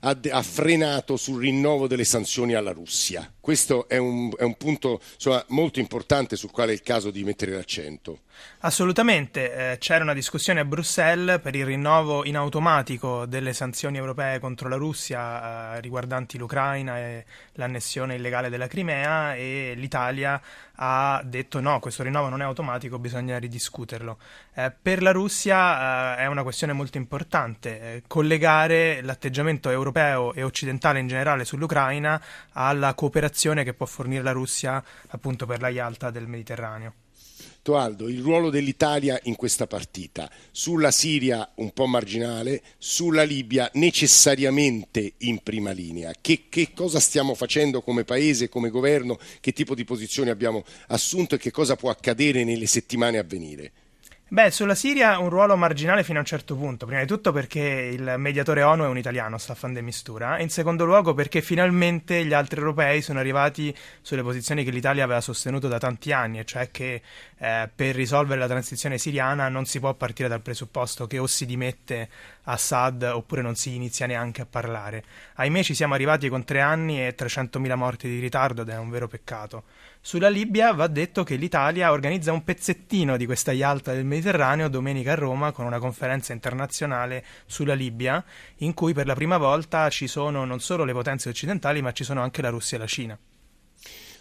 ha, 0.00 0.16
ha, 0.30 0.42
frenato 0.42 1.16
sul 1.16 1.40
rinnovo 1.40 1.86
delle 1.86 2.04
sanzioni 2.04 2.54
alla 2.54 2.72
Russia. 2.72 3.30
Questo 3.40 3.88
è 3.88 3.96
un, 3.96 4.30
è 4.36 4.42
un 4.42 4.56
punto 4.56 5.00
insomma, 5.14 5.44
molto 5.48 5.80
importante 5.80 6.36
sul 6.36 6.50
quale 6.50 6.72
è 6.72 6.74
il 6.74 6.82
caso 6.82 7.10
di 7.10 7.24
mettere 7.24 7.52
l'accento. 7.52 8.20
Assolutamente, 8.60 9.72
eh, 9.72 9.78
c'era 9.78 10.04
una 10.04 10.14
discussione 10.14 10.60
a 10.60 10.64
Bruxelles 10.64 11.40
per 11.40 11.56
il 11.56 11.64
rinnovo 11.64 12.24
in 12.24 12.36
automatico 12.36 13.26
delle 13.26 13.52
sanzioni 13.52 13.96
europee 13.96 14.38
contro 14.38 14.68
la 14.68 14.76
Russia 14.76 15.76
eh, 15.76 15.80
riguardanti 15.80 16.38
l'Ucraina 16.38 16.98
e 16.98 17.24
l'annessione 17.54 18.16
illegale 18.16 18.48
della 18.48 18.66
Crimea 18.66 19.34
e 19.34 19.74
l'Italia 19.76 20.40
ha 20.80 21.20
detto 21.24 21.60
no, 21.60 21.80
questo 21.80 22.04
rinnovo 22.04 22.28
non 22.28 22.40
è 22.40 22.44
automatico, 22.44 22.98
bisogna 22.98 23.38
ridiscuterlo. 23.38 24.18
Eh, 24.54 24.70
per 24.70 25.02
la 25.02 25.10
Russia 25.10 26.16
eh, 26.16 26.22
è 26.22 26.26
una 26.26 26.42
questione 26.42 26.72
molto 26.72 26.98
importante, 26.98 27.80
eh, 27.80 28.02
collegare 28.06 29.00
l'atteggiamento 29.02 29.70
europeo 29.70 29.87
e 30.34 30.42
occidentale 30.42 31.00
in 31.00 31.08
generale 31.08 31.44
sull'Ucraina 31.44 32.22
alla 32.52 32.94
cooperazione 32.94 33.64
che 33.64 33.74
può 33.74 33.86
fornire 33.86 34.22
la 34.22 34.32
Russia 34.32 34.82
appunto 35.08 35.46
per 35.46 35.60
la 35.60 35.68
Yalta 35.68 36.10
del 36.10 36.26
Mediterraneo. 36.26 36.94
Aldo, 37.74 38.08
il 38.08 38.22
ruolo 38.22 38.50
dell'Italia 38.50 39.18
in 39.24 39.36
questa 39.36 39.66
partita, 39.66 40.30
sulla 40.50 40.90
Siria 40.90 41.50
un 41.56 41.72
po' 41.72 41.86
marginale, 41.86 42.62
sulla 42.78 43.24
Libia 43.24 43.70
necessariamente 43.74 45.14
in 45.18 45.42
prima 45.42 45.70
linea. 45.72 46.12
Che, 46.18 46.44
che, 46.48 46.72
cosa 46.72 47.00
stiamo 47.00 47.34
facendo 47.34 47.82
come 47.82 48.04
Paese, 48.04 48.48
come 48.48 48.70
Governo, 48.70 49.18
che 49.40 49.52
tipo 49.52 49.74
di 49.74 49.84
posizione 49.84 50.30
abbiamo 50.30 50.64
assunto 50.88 51.34
e 51.34 51.38
che 51.38 51.50
cosa 51.50 51.76
può 51.76 51.90
accadere 51.90 52.44
nelle 52.44 52.66
settimane 52.66 53.18
a 53.18 53.22
venire? 53.22 53.72
Beh, 54.30 54.50
sulla 54.50 54.74
Siria 54.74 55.18
un 55.18 55.30
ruolo 55.30 55.56
marginale 55.56 56.04
fino 56.04 56.18
a 56.18 56.20
un 56.20 56.26
certo 56.26 56.54
punto, 56.54 56.84
prima 56.84 57.00
di 57.00 57.06
tutto 57.06 57.32
perché 57.32 57.60
il 57.60 58.16
mediatore 58.18 58.62
ONU 58.62 58.84
è 58.84 58.86
un 58.86 58.98
italiano, 58.98 59.38
Staffan 59.38 59.72
de 59.72 59.80
Mistura, 59.80 60.38
in 60.38 60.50
secondo 60.50 60.84
luogo 60.84 61.14
perché 61.14 61.40
finalmente 61.40 62.22
gli 62.26 62.34
altri 62.34 62.58
europei 62.58 63.00
sono 63.00 63.20
arrivati 63.20 63.74
sulle 64.02 64.22
posizioni 64.22 64.64
che 64.64 64.70
l'Italia 64.70 65.04
aveva 65.04 65.22
sostenuto 65.22 65.66
da 65.66 65.78
tanti 65.78 66.12
anni, 66.12 66.40
e 66.40 66.44
cioè 66.44 66.70
che 66.70 67.00
eh, 67.38 67.70
per 67.74 67.94
risolvere 67.94 68.38
la 68.38 68.46
transizione 68.46 68.98
siriana 68.98 69.48
non 69.48 69.64
si 69.64 69.80
può 69.80 69.94
partire 69.94 70.28
dal 70.28 70.42
presupposto 70.42 71.06
che 71.06 71.16
o 71.16 71.26
si 71.26 71.46
dimette 71.46 72.10
Assad 72.42 73.02
oppure 73.04 73.40
non 73.40 73.54
si 73.54 73.74
inizia 73.74 74.04
neanche 74.04 74.42
a 74.42 74.46
parlare. 74.46 75.04
Ahimè 75.36 75.62
ci 75.62 75.72
siamo 75.72 75.94
arrivati 75.94 76.28
con 76.28 76.44
tre 76.44 76.60
anni 76.60 77.00
e 77.00 77.14
300.000 77.16 77.74
morti 77.76 78.08
di 78.08 78.18
ritardo 78.18 78.60
ed 78.60 78.68
è 78.68 78.76
un 78.76 78.90
vero 78.90 79.08
peccato. 79.08 79.64
Sulla 80.00 80.28
Libia 80.28 80.72
va 80.72 80.86
detto 80.86 81.24
che 81.24 81.36
l'Italia 81.36 81.90
organizza 81.90 82.32
un 82.32 82.44
pezzettino 82.44 83.16
di 83.16 83.26
questa 83.26 83.52
Yalta 83.52 83.92
del 83.92 84.04
Mediterraneo 84.04 84.17
domenica 84.68 85.12
a 85.12 85.14
Roma 85.14 85.52
con 85.52 85.64
una 85.66 85.78
conferenza 85.78 86.32
internazionale 86.32 87.24
sulla 87.46 87.74
Libia 87.74 88.24
in 88.56 88.74
cui 88.74 88.92
per 88.92 89.06
la 89.06 89.14
prima 89.14 89.38
volta 89.38 89.88
ci 89.88 90.06
sono 90.06 90.44
non 90.44 90.60
solo 90.60 90.84
le 90.84 90.92
potenze 90.92 91.28
occidentali 91.28 91.82
ma 91.82 91.92
ci 91.92 92.04
sono 92.04 92.22
anche 92.22 92.42
la 92.42 92.48
Russia 92.48 92.76
e 92.76 92.80
la 92.80 92.86
Cina. 92.86 93.18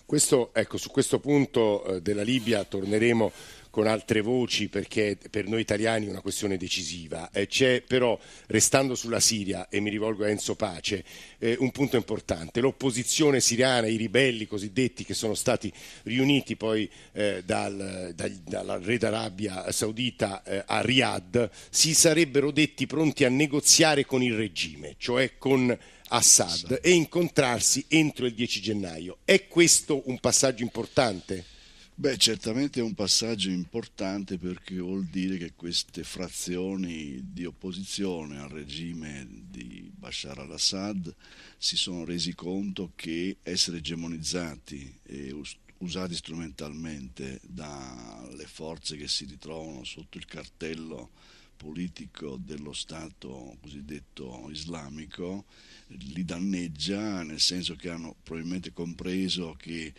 Questo, 0.06 0.54
ecco, 0.54 0.78
su 0.78 0.90
questo 0.90 1.20
punto 1.20 1.84
eh, 1.84 2.02
della 2.02 2.22
Libia 2.22 2.64
torneremo 2.64 3.30
con 3.70 3.88
altre 3.88 4.22
voci 4.22 4.68
perché 4.68 5.18
per 5.30 5.48
noi 5.48 5.62
italiani 5.62 6.06
è 6.06 6.10
una 6.10 6.22
questione 6.22 6.58
decisiva. 6.58 7.30
Eh, 7.32 7.48
c'è 7.48 7.82
però, 7.82 8.18
restando 8.48 8.96
sulla 8.96 9.20
Siria, 9.20 9.70
e 9.70 9.80
mi 9.80 9.90
rivolgo 9.90 10.24
a 10.24 10.30
Enzo 10.30 10.56
Pace, 10.56 11.04
eh, 11.40 11.56
un 11.60 11.72
punto 11.72 11.98
importante. 11.98 12.60
L'opposizione 12.60 13.40
siriana, 13.40 13.88
i 13.88 13.98
ribelli 13.98 14.48
cosiddetti 14.48 15.04
che 15.04 15.14
sono 15.14 15.36
stati 15.36 15.72
riuniti 16.04 16.56
poi 16.56 16.90
eh, 17.14 17.44
dal, 17.46 18.14
dal, 18.16 18.32
dalla 18.32 18.78
re 18.78 18.98
d'Arabia 18.98 19.72
Saudita 19.72 20.44
eh, 20.44 20.64
a 20.66 20.82
Riyadh, 20.82 21.50
si 21.70 21.94
sarebbero 21.94 22.52
detti 22.52 22.86
pronti 22.88 23.24
a 23.24 23.30
negoziare 23.30 24.06
con 24.06 24.22
il 24.22 24.36
regime, 24.36 24.96
cioè 24.98 25.38
con 25.38 25.78
Assad, 26.10 26.80
e 26.82 26.92
incontrarsi 26.92 27.86
entro 27.90 28.26
il 28.26 28.34
10 28.34 28.62
gennaio. 28.62 29.18
È 29.26 29.48
questo 29.48 30.04
un 30.06 30.20
passaggio 30.20 30.64
importante? 30.64 31.56
Beh, 32.00 32.16
certamente 32.18 32.80
è 32.80 32.84
un 32.84 32.94
passaggio 32.94 33.50
importante 33.50 34.38
perché 34.38 34.78
vuol 34.78 35.06
dire 35.06 35.38
che 35.38 35.54
queste 35.56 36.04
frazioni 36.04 37.32
di 37.34 37.44
opposizione 37.44 38.38
al 38.38 38.50
regime 38.50 39.28
di 39.50 39.92
Bashar 39.92 40.38
al-Assad 40.38 41.12
si 41.58 41.76
sono 41.76 42.06
resi 42.06 42.36
conto 42.36 42.92
che 42.94 43.38
essere 43.42 43.78
egemonizzati 43.78 45.00
e 45.02 45.36
usati 45.80 46.14
strumentalmente 46.14 47.40
dalle 47.42 48.46
forze 48.46 48.96
che 48.96 49.08
si 49.08 49.26
ritrovano 49.26 49.84
sotto 49.84 50.20
il 50.20 50.26
cartello 50.26 51.10
politico 51.58 52.38
dello 52.40 52.74
Stato 52.74 53.58
cosiddetto 53.60 54.48
islamico 54.52 55.46
li 55.88 56.24
danneggia 56.24 57.24
nel 57.24 57.40
senso 57.40 57.76
che 57.76 57.90
hanno 57.90 58.16
probabilmente 58.22 58.72
compreso 58.72 59.56
che 59.58 59.92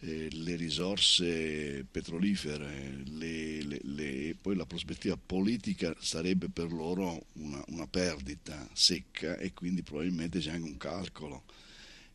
eh, 0.00 0.28
le 0.30 0.56
risorse 0.56 1.84
petrolifere, 1.90 3.02
le, 3.04 3.62
le, 3.62 3.80
le, 3.82 4.36
poi 4.40 4.56
la 4.56 4.66
prospettiva 4.66 5.16
politica 5.16 5.94
sarebbe 5.98 6.48
per 6.48 6.72
loro 6.72 7.26
una, 7.34 7.62
una 7.68 7.86
perdita 7.86 8.68
secca 8.72 9.36
e 9.36 9.52
quindi 9.52 9.82
probabilmente 9.82 10.38
c'è 10.38 10.52
anche 10.52 10.68
un 10.68 10.76
calcolo 10.78 11.44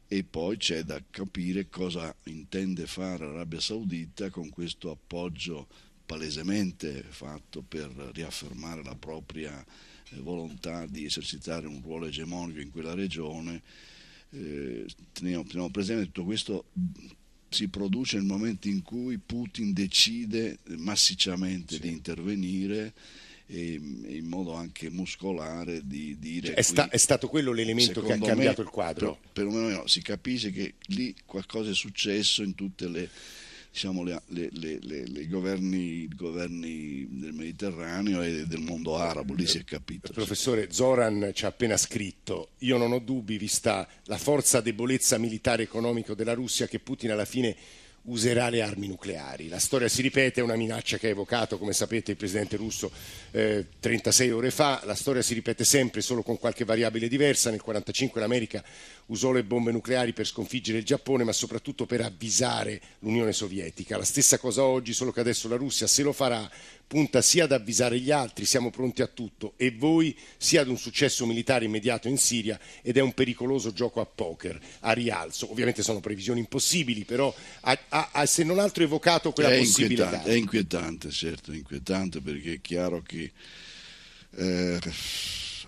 e 0.08 0.24
poi 0.24 0.58
c'è 0.58 0.84
da 0.84 1.02
capire 1.10 1.70
cosa 1.70 2.16
intende 2.26 2.86
fare 2.86 3.26
l'Arabia 3.26 3.60
Saudita 3.60 4.30
con 4.30 4.50
questo 4.50 4.92
appoggio 4.92 5.68
palesemente 6.06 7.04
fatto 7.10 7.62
per 7.62 7.90
riaffermare 8.14 8.84
la 8.84 8.96
propria 8.96 9.64
eh, 10.10 10.20
volontà 10.20 10.86
di 10.86 11.06
esercitare 11.06 11.68
un 11.68 11.82
ruolo 11.82 12.06
egemonico 12.06 12.60
in 12.60 12.72
quella 12.72 12.94
regione. 12.94 13.62
Eh, 14.30 14.86
teniamo, 15.12 15.44
teniamo 15.44 15.70
presente 15.70 16.06
tutto 16.06 16.24
questo 16.24 16.66
si 17.50 17.68
produce 17.68 18.18
nel 18.18 18.26
momento 18.26 18.68
in 18.68 18.82
cui 18.82 19.18
Putin 19.18 19.74
decide 19.74 20.60
massicciamente 20.78 21.76
sì. 21.76 21.82
di 21.82 21.90
intervenire 21.90 22.94
e 23.48 23.74
in 23.74 24.26
modo 24.26 24.54
anche 24.54 24.90
muscolare 24.90 25.82
di 25.86 26.18
dire... 26.20 26.48
Cioè, 26.48 26.56
è, 26.56 26.62
sta, 26.62 26.90
è, 26.90 26.98
stato 26.98 27.28
quello 27.28 27.52
l'elemento 27.52 28.02
che 28.02 28.14
ha 28.14 28.18
cambiato 28.18 28.62
me, 28.62 28.68
il 28.68 28.74
quadro? 28.74 29.20
Per, 29.22 29.32
perlomeno 29.32 29.70
no, 29.70 29.88
si 29.88 30.02
capisce 30.02 30.52
che 30.52 30.76
lì 30.88 31.16
qualcosa 31.26 31.70
è 31.70 31.76
successo 31.76 32.42
in 32.42 32.56
tutte 32.56 32.88
le 32.88 33.10
diciamo, 33.76 34.04
le, 34.04 34.22
le, 34.28 34.50
le, 34.54 35.04
i 35.20 35.28
governi, 35.28 36.08
governi, 36.08 37.06
del 37.10 37.34
Mediterraneo 37.34 38.22
e 38.22 38.46
del 38.48 38.62
mondo 38.62 38.96
arabo, 38.96 39.34
lì 39.34 39.46
si 39.46 39.58
è 39.58 39.66
capito. 39.66 40.08
Il 40.08 40.14
professore 40.14 40.72
Zoran 40.72 41.32
ci 41.34 41.44
ha 41.44 41.50
appena 41.50 41.76
scritto, 41.76 42.52
io 42.60 42.78
non 42.78 42.94
ho 42.94 43.00
dubbi, 43.00 43.38
vista 43.38 43.86
la 44.06 44.18
forza 44.18 44.62
debolezza 44.62 45.18
militare 45.18 45.64
e 45.64 45.66
economico 45.66 46.14
della 46.14 46.34
Russia, 46.34 46.68
che 46.68 46.80
Putin 46.80 47.12
alla 47.12 47.26
fine 47.26 47.54
userà 48.06 48.50
le 48.50 48.62
armi 48.62 48.88
nucleari. 48.88 49.48
La 49.48 49.60
storia 49.60 49.88
si 49.88 50.02
ripete, 50.02 50.40
è 50.40 50.44
una 50.44 50.56
minaccia 50.56 50.98
che 50.98 51.08
ha 51.08 51.12
evocato, 51.12 51.58
come 51.58 51.74
sapete, 51.74 52.12
il 52.12 52.18
presidente 52.18 52.56
russo 52.56 52.92
eh, 53.32 53.66
36 53.80 54.32
ore 54.32 54.52
fa. 54.52 54.82
La 54.86 54.96
storia 54.96 55.22
si 55.22 55.34
ripete 55.34 55.64
sempre, 55.64 56.02
solo 56.02 56.22
con 56.22 56.38
qualche 56.38 56.66
variabile 56.66 57.08
diversa. 57.08 57.50
Nel 57.50 57.62
1945 57.66 58.22
l'America 58.22 58.64
usò 59.08 59.32
le 59.32 59.44
bombe 59.44 59.72
nucleari 59.72 60.14
per 60.14 60.26
sconfiggere 60.26 60.80
il 60.80 60.86
Giappone, 60.86 61.24
ma 61.24 61.32
soprattutto 61.32 61.86
per 61.86 62.02
avvisare 62.02 62.82
l'Unione 63.00 63.34
Sovietica. 63.34 63.98
La 63.98 64.04
stessa 64.04 64.38
cosa 64.38 64.64
oggi, 64.64 64.94
solo 64.94 65.12
che 65.12 65.20
adesso 65.20 65.48
la 65.48 65.56
Russia, 65.56 65.88
se 65.88 66.02
lo 66.02 66.12
farà, 66.12 66.50
punta 66.88 67.22
sia 67.22 67.44
ad 67.44 67.52
avvisare 67.52 68.00
gli 68.00 68.12
altri, 68.12 68.46
siamo 68.46 68.70
pronti 68.70 69.02
a 69.02 69.08
tutto, 69.08 69.54
e 69.58 69.72
voi 69.72 70.16
sia 70.38 70.62
ad 70.62 70.70
un 70.70 70.78
successo 70.78 71.26
militare 71.26 71.66
immediato 71.66 72.08
in 72.08 72.18
Siria 72.18 72.60
ed 72.82 72.98
è 72.98 73.02
un 73.02 73.14
pericoloso 73.14 73.74
gioco 73.74 74.02
a 74.02 74.06
poker, 74.06 74.60
a 74.82 74.92
rialzo. 74.92 75.50
Ovviamente 75.52 75.84
sono 75.84 76.00
previsioni 76.00 76.40
impossibili, 76.40 77.04
però 77.04 77.34
ha, 77.62 77.80
ha, 77.90 78.10
ha 78.12 78.26
se 78.26 78.44
non 78.44 78.60
altro 78.60 78.84
evocato 78.84 79.32
quella 79.32 79.50
è 79.50 79.58
possibilità. 79.58 80.06
Inquietante, 80.06 80.32
è 80.32 80.36
inquietante, 80.36 81.10
certo, 81.12 81.52
è 81.52 81.56
inquietante 81.56 82.22
perché 82.22 82.54
è 82.54 82.62
chiaro 82.62 83.02
che 83.02 83.32
eh, 84.38 84.80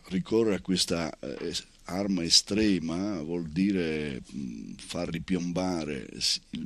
ricorrere 0.10 0.56
a 0.56 0.62
questa 0.62 1.15
eh, 1.20 1.56
arma 1.88 2.24
estrema 2.24 3.22
vuol 3.22 3.48
dire 3.50 4.22
mh, 4.25 4.74
far 4.77 5.10
ripiombare 5.10 6.08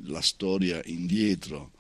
la 0.04 0.22
storia 0.22 0.82
indietro 0.86 1.72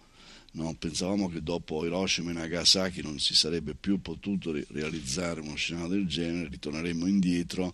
No, 0.53 0.75
pensavamo 0.77 1.29
che 1.29 1.41
dopo 1.41 1.85
Hiroshima 1.85 2.31
e 2.31 2.33
Nagasaki 2.33 3.01
non 3.01 3.19
si 3.19 3.33
sarebbe 3.33 3.73
più 3.73 4.01
potuto 4.01 4.51
realizzare 4.71 5.39
uno 5.39 5.55
scenario 5.55 5.91
del 5.91 6.07
genere, 6.07 6.49
ritorneremmo 6.49 7.07
indietro 7.07 7.73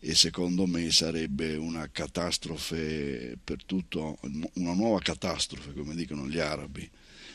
e 0.00 0.14
secondo 0.16 0.66
me 0.66 0.90
sarebbe 0.90 1.54
una 1.54 1.88
catastrofe 1.88 3.38
per 3.42 3.64
tutto, 3.64 4.18
una 4.54 4.72
nuova 4.72 4.98
catastrofe, 4.98 5.72
come 5.72 5.94
dicono 5.94 6.26
gli 6.26 6.38
arabi, 6.40 6.88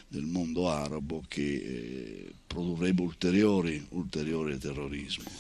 del 0.10 0.26
mondo 0.26 0.70
arabo 0.70 1.24
che 1.26 1.42
eh, 1.42 2.34
produrrebbe 2.46 3.02
ulteriori, 3.02 3.86
ulteriori 3.90 4.58
terrorismo. 4.58 5.32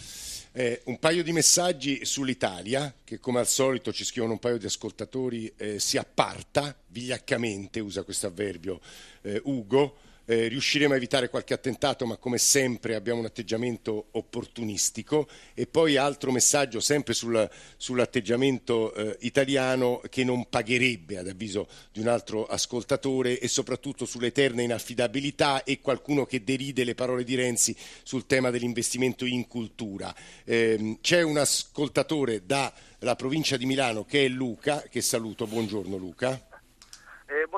Eh, 0.57 0.83
un 0.85 0.99
paio 0.99 1.21
di 1.21 1.33
messaggi 1.33 2.05
sull'Italia, 2.05 2.95
che 3.03 3.19
come 3.19 3.39
al 3.39 3.45
solito 3.45 3.91
ci 3.91 4.05
scrivono 4.05 4.31
un 4.31 4.39
paio 4.39 4.57
di 4.57 4.65
ascoltatori, 4.65 5.51
eh, 5.57 5.79
si 5.81 5.97
apparta 5.97 6.73
vigliaccamente, 6.87 7.81
usa 7.81 8.03
questo 8.03 8.27
avverbio 8.27 8.79
eh, 9.23 9.41
Ugo, 9.43 9.97
eh, 10.25 10.47
riusciremo 10.47 10.93
a 10.93 10.97
evitare 10.97 11.29
qualche 11.29 11.53
attentato, 11.53 12.05
ma 12.05 12.17
come 12.17 12.37
sempre 12.37 12.95
abbiamo 12.95 13.19
un 13.19 13.25
atteggiamento 13.25 14.07
opportunistico. 14.11 15.27
E 15.53 15.67
poi 15.67 15.97
altro 15.97 16.31
messaggio 16.31 16.79
sempre 16.79 17.13
sul, 17.13 17.49
sull'atteggiamento 17.77 18.93
eh, 18.93 19.17
italiano 19.21 20.01
che 20.09 20.23
non 20.23 20.47
pagherebbe, 20.49 21.17
ad 21.17 21.27
avviso 21.27 21.67
di 21.91 21.99
un 21.99 22.07
altro 22.07 22.45
ascoltatore, 22.45 23.39
e 23.39 23.47
soprattutto 23.47 24.05
sull'eterna 24.05 24.61
inaffidabilità 24.61 25.63
e 25.63 25.79
qualcuno 25.79 26.25
che 26.25 26.43
deride 26.43 26.83
le 26.83 26.95
parole 26.95 27.23
di 27.23 27.35
Renzi 27.35 27.75
sul 28.03 28.25
tema 28.25 28.49
dell'investimento 28.49 29.25
in 29.25 29.47
cultura. 29.47 30.13
Eh, 30.43 30.97
c'è 31.01 31.21
un 31.21 31.37
ascoltatore 31.37 32.45
dalla 32.45 33.15
provincia 33.15 33.57
di 33.57 33.65
Milano 33.65 34.05
che 34.05 34.25
è 34.25 34.27
Luca, 34.27 34.83
che 34.89 35.01
saluto. 35.01 35.45
Buongiorno 35.45 35.97
Luca. 35.97 36.54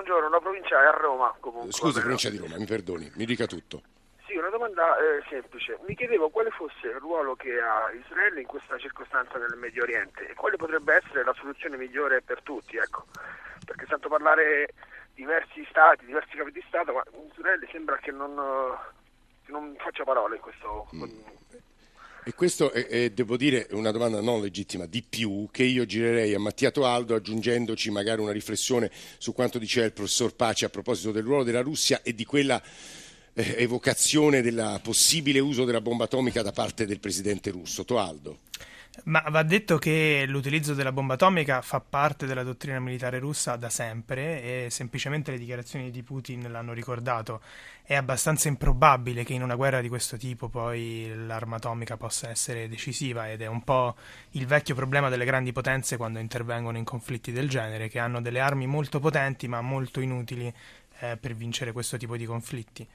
Eh, 0.07 0.09
buongiorno, 0.09 0.29
la 0.29 0.39
provincia 0.39 0.81
è 0.81 0.85
a 0.85 0.91
Roma 0.91 1.35
comunque. 1.41 1.73
Scusi, 1.73 1.99
provincia 1.99 2.29
di 2.29 2.37
Roma, 2.37 2.55
mi 2.55 2.65
perdoni, 2.65 3.11
mi 3.15 3.25
dica 3.25 3.45
tutto. 3.45 3.81
Sì, 4.25 4.37
una 4.37 4.49
domanda 4.49 4.97
eh, 4.97 5.21
semplice. 5.27 5.77
Mi 5.85 5.95
chiedevo 5.95 6.29
quale 6.29 6.49
fosse 6.49 6.87
il 6.87 6.95
ruolo 6.95 7.35
che 7.35 7.59
ha 7.59 7.91
Israele 7.91 8.39
in 8.39 8.47
questa 8.47 8.77
circostanza 8.77 9.37
nel 9.37 9.57
Medio 9.57 9.83
Oriente 9.83 10.29
e 10.29 10.33
quale 10.33 10.55
potrebbe 10.55 10.95
essere 10.95 11.25
la 11.25 11.33
soluzione 11.33 11.75
migliore 11.75 12.21
per 12.21 12.41
tutti, 12.41 12.77
ecco. 12.77 13.05
Perché 13.65 13.85
sento 13.87 14.07
parlare 14.07 14.69
di 15.13 15.23
diversi 15.23 15.65
stati, 15.69 16.05
diversi 16.05 16.37
capi 16.37 16.51
di 16.51 16.63
Stato, 16.67 16.93
ma 16.93 17.03
Israele 17.35 17.67
sembra 17.69 17.97
che 17.97 18.11
non, 18.11 18.35
che 19.43 19.51
non 19.51 19.75
faccia 19.77 20.05
parole 20.05 20.35
in 20.35 20.41
questo... 20.41 20.87
Mm. 20.95 21.03
E 22.27 22.33
questo 22.33 22.73
è, 22.73 22.87
è, 22.87 23.09
devo 23.11 23.37
dire, 23.37 23.69
una 23.71 23.89
domanda 23.89 24.19
non 24.19 24.41
legittima, 24.41 24.85
di 24.85 25.01
più, 25.01 25.47
che 25.49 25.63
io 25.63 25.85
girerei 25.85 26.33
a 26.33 26.39
Mattia 26.39 26.71
Toaldo 26.71 27.15
aggiungendoci 27.15 27.89
magari 27.89 28.19
una 28.19 28.33
riflessione 28.33 28.91
su 29.17 29.31
quanto 29.31 29.57
diceva 29.57 29.85
il 29.85 29.93
professor 29.93 30.35
Pace 30.35 30.65
a 30.65 30.69
proposito 30.69 31.13
del 31.13 31.23
ruolo 31.23 31.45
della 31.45 31.61
Russia 31.61 32.01
e 32.01 32.13
di 32.13 32.25
quella 32.25 32.61
eh, 33.31 33.55
evocazione 33.59 34.41
del 34.41 34.81
possibile 34.83 35.39
uso 35.39 35.63
della 35.63 35.79
bomba 35.79 36.03
atomica 36.03 36.41
da 36.41 36.51
parte 36.51 36.85
del 36.85 36.99
presidente 36.99 37.49
russo. 37.49 37.85
Toaldo. 37.85 38.39
Ma 39.05 39.23
va 39.29 39.43
detto 39.43 39.77
che 39.77 40.25
l'utilizzo 40.27 40.73
della 40.73 40.91
bomba 40.91 41.13
atomica 41.13 41.61
fa 41.61 41.79
parte 41.79 42.25
della 42.25 42.43
dottrina 42.43 42.79
militare 42.79 43.19
russa 43.19 43.55
da 43.55 43.69
sempre 43.69 44.65
e 44.65 44.69
semplicemente 44.69 45.31
le 45.31 45.37
dichiarazioni 45.37 45.91
di 45.91 46.03
Putin 46.03 46.51
l'hanno 46.51 46.73
ricordato. 46.73 47.41
È 47.83 47.95
abbastanza 47.95 48.47
improbabile 48.47 49.23
che 49.23 49.33
in 49.33 49.43
una 49.43 49.55
guerra 49.55 49.81
di 49.81 49.87
questo 49.87 50.17
tipo 50.17 50.49
poi 50.49 51.11
l'arma 51.15 51.55
atomica 51.55 51.95
possa 51.95 52.29
essere 52.29 52.67
decisiva 52.67 53.31
ed 53.31 53.41
è 53.41 53.45
un 53.45 53.63
po' 53.63 53.95
il 54.31 54.45
vecchio 54.45 54.75
problema 54.75 55.09
delle 55.09 55.25
grandi 55.25 55.53
potenze 55.53 55.95
quando 55.95 56.19
intervengono 56.19 56.77
in 56.77 56.83
conflitti 56.83 57.31
del 57.31 57.47
genere, 57.47 57.87
che 57.87 57.99
hanno 57.99 58.19
delle 58.19 58.39
armi 58.39 58.67
molto 58.67 58.99
potenti 58.99 59.47
ma 59.47 59.61
molto 59.61 60.01
inutili 60.01 60.53
eh, 60.99 61.17
per 61.17 61.33
vincere 61.35 61.71
questo 61.71 61.97
tipo 61.97 62.17
di 62.17 62.25
conflitti. 62.25 62.85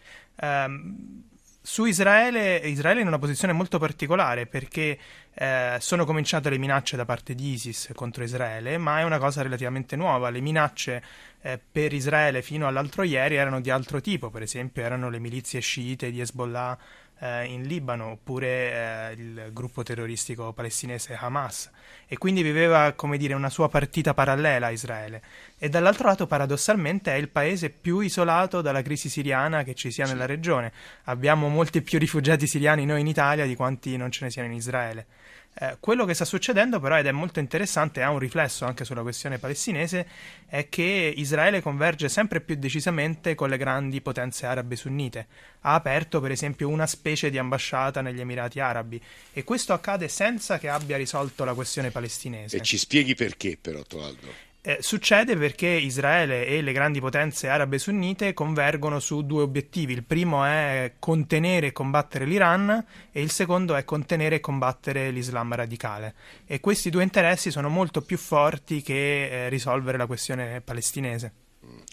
Um, 0.41 1.23
su 1.65 1.85
Israele, 1.85 2.57
Israele 2.57 2.99
è 2.99 3.03
in 3.03 3.09
una 3.09 3.21
posizione 3.21 3.53
molto 3.53 3.79
particolare 3.79 4.47
perché 4.47 4.99
eh, 5.33 5.77
sono 5.79 6.05
cominciate 6.05 6.51
le 6.51 6.59
minacce 6.59 6.97
da 6.97 7.05
parte 7.05 7.37
di 7.37 7.53
ISIS 7.53 7.93
contro 7.95 8.25
Israele, 8.25 8.79
ma 8.79 8.99
è 8.99 9.05
una 9.05 9.19
cosa 9.19 9.43
relativamente 9.43 9.95
nuova. 9.95 10.29
Le 10.29 10.41
minacce 10.41 11.03
eh, 11.41 11.61
per 11.71 11.93
Israele 11.93 12.43
fino 12.43 12.67
all'altro 12.67 13.05
ieri 13.05 13.37
erano 13.37 13.61
di 13.61 13.71
altro 13.71 14.01
tipo, 14.01 14.29
per 14.29 14.43
esempio 14.43 14.83
erano 14.83 15.09
le 15.09 15.21
milizie 15.21 15.61
sciite 15.61 16.11
di 16.11 16.21
Hezbollah 16.21 16.77
eh, 17.23 17.45
in 17.45 17.63
Libano 17.63 18.11
oppure 18.11 18.49
eh, 18.49 19.13
il 19.13 19.51
gruppo 19.53 19.85
terroristico 19.85 20.53
palestinese 20.53 21.17
Hamas. 21.19 21.71
E 22.09 22.19
quindi 22.19 22.43
viveva 22.43 22.93
come 22.93 23.17
dire 23.17 23.35
una 23.35 23.49
sua 23.49 23.69
partita 23.69 24.13
parallela 24.13 24.67
a 24.67 24.71
Israele. 24.71 25.23
E 25.57 25.69
dall'altro 25.69 26.09
lato 26.09 26.27
paradossalmente 26.27 27.13
è 27.13 27.17
il 27.17 27.29
paese 27.29 27.71
più 27.71 28.01
isolato 28.01 28.61
dalla 28.61 28.83
crisi 28.83 29.09
siriana 29.09 29.63
che 29.63 29.75
ci 29.75 29.91
sia 29.93 30.07
nella 30.07 30.27
regione. 30.27 30.73
Abbiamo 31.05 31.49
molti 31.49 31.81
più 31.81 31.99
rifugiati 31.99 32.47
siriani 32.47 32.85
noi 32.85 33.01
in 33.01 33.07
Italia 33.07 33.47
di 33.47 33.55
quanti 33.55 33.97
non 33.97 34.11
ce 34.11 34.25
ne 34.25 34.31
siano 34.31 34.49
in 34.49 34.55
Israele 34.55 35.07
eh, 35.55 35.77
quello 35.81 36.07
che 36.07 36.15
sta 36.15 36.25
succedendo 36.25 36.81
però 36.81 36.99
ed 36.99 37.07
è 37.07 37.13
molto 37.13 37.39
interessante, 37.39 38.03
ha 38.03 38.11
un 38.11 38.19
riflesso 38.19 38.65
anche 38.65 38.85
sulla 38.85 39.03
questione 39.03 39.39
palestinese, 39.39 40.07
è 40.47 40.69
che 40.69 41.13
Israele 41.17 41.61
converge 41.61 42.09
sempre 42.09 42.41
più 42.41 42.57
decisamente 42.57 43.35
con 43.35 43.51
le 43.51 43.59
grandi 43.59 44.01
potenze 44.01 44.47
arabe 44.47 44.77
sunnite. 44.77 45.27
Ha 45.61 45.75
aperto 45.75 46.21
per 46.21 46.31
esempio 46.31 46.69
una 46.69 46.87
specie 46.87 47.31
di 47.31 47.39
ambasciata 47.39 48.01
negli 48.01 48.21
Emirati 48.21 48.61
Arabi 48.61 49.01
e 49.33 49.45
questo 49.45 49.73
accade 49.73 50.09
senza 50.09 50.59
che 50.59 50.69
abbia 50.69 50.97
risolto 50.97 51.45
la 51.45 51.55
questione 51.55 51.91
palestinese. 51.91 52.57
E 52.57 52.61
ci 52.63 52.79
spieghi 52.79 53.15
perché 53.15 53.59
però, 53.61 53.83
Toaldo? 53.83 54.51
Eh, 54.65 54.79
succede 54.81 55.37
perché 55.37 55.67
Israele 55.67 56.47
e 56.47 56.63
le 56.63 56.71
grandi 56.71 57.01
potenze 57.01 57.49
arabe 57.49 57.79
sunnite 57.79 58.33
convergono 58.33 59.01
su 59.01 59.27
due 59.27 59.43
obiettivi. 59.43 59.93
Il 59.93 60.05
primo 60.05 60.45
è 60.45 60.93
contenere 61.01 61.67
e 61.67 61.73
combattere 61.73 62.27
l'Iran 62.27 62.85
e 63.11 63.21
il 63.21 63.33
secondo 63.33 63.75
è 63.75 63.83
contenere 63.83 64.37
e 64.37 64.41
combattere 64.41 65.11
l'Islam 65.11 65.53
radicale. 65.53 66.15
E 66.47 66.61
questi 66.61 66.91
due 66.91 67.03
interessi 67.03 67.51
sono 67.51 67.69
molto 67.69 68.03
più 68.03 68.17
forti 68.17 68.83
che 68.83 69.47
eh, 69.47 69.49
risolvere 69.49 69.99
la 69.99 70.07
questione 70.07 70.61
palestinese. 70.61 71.33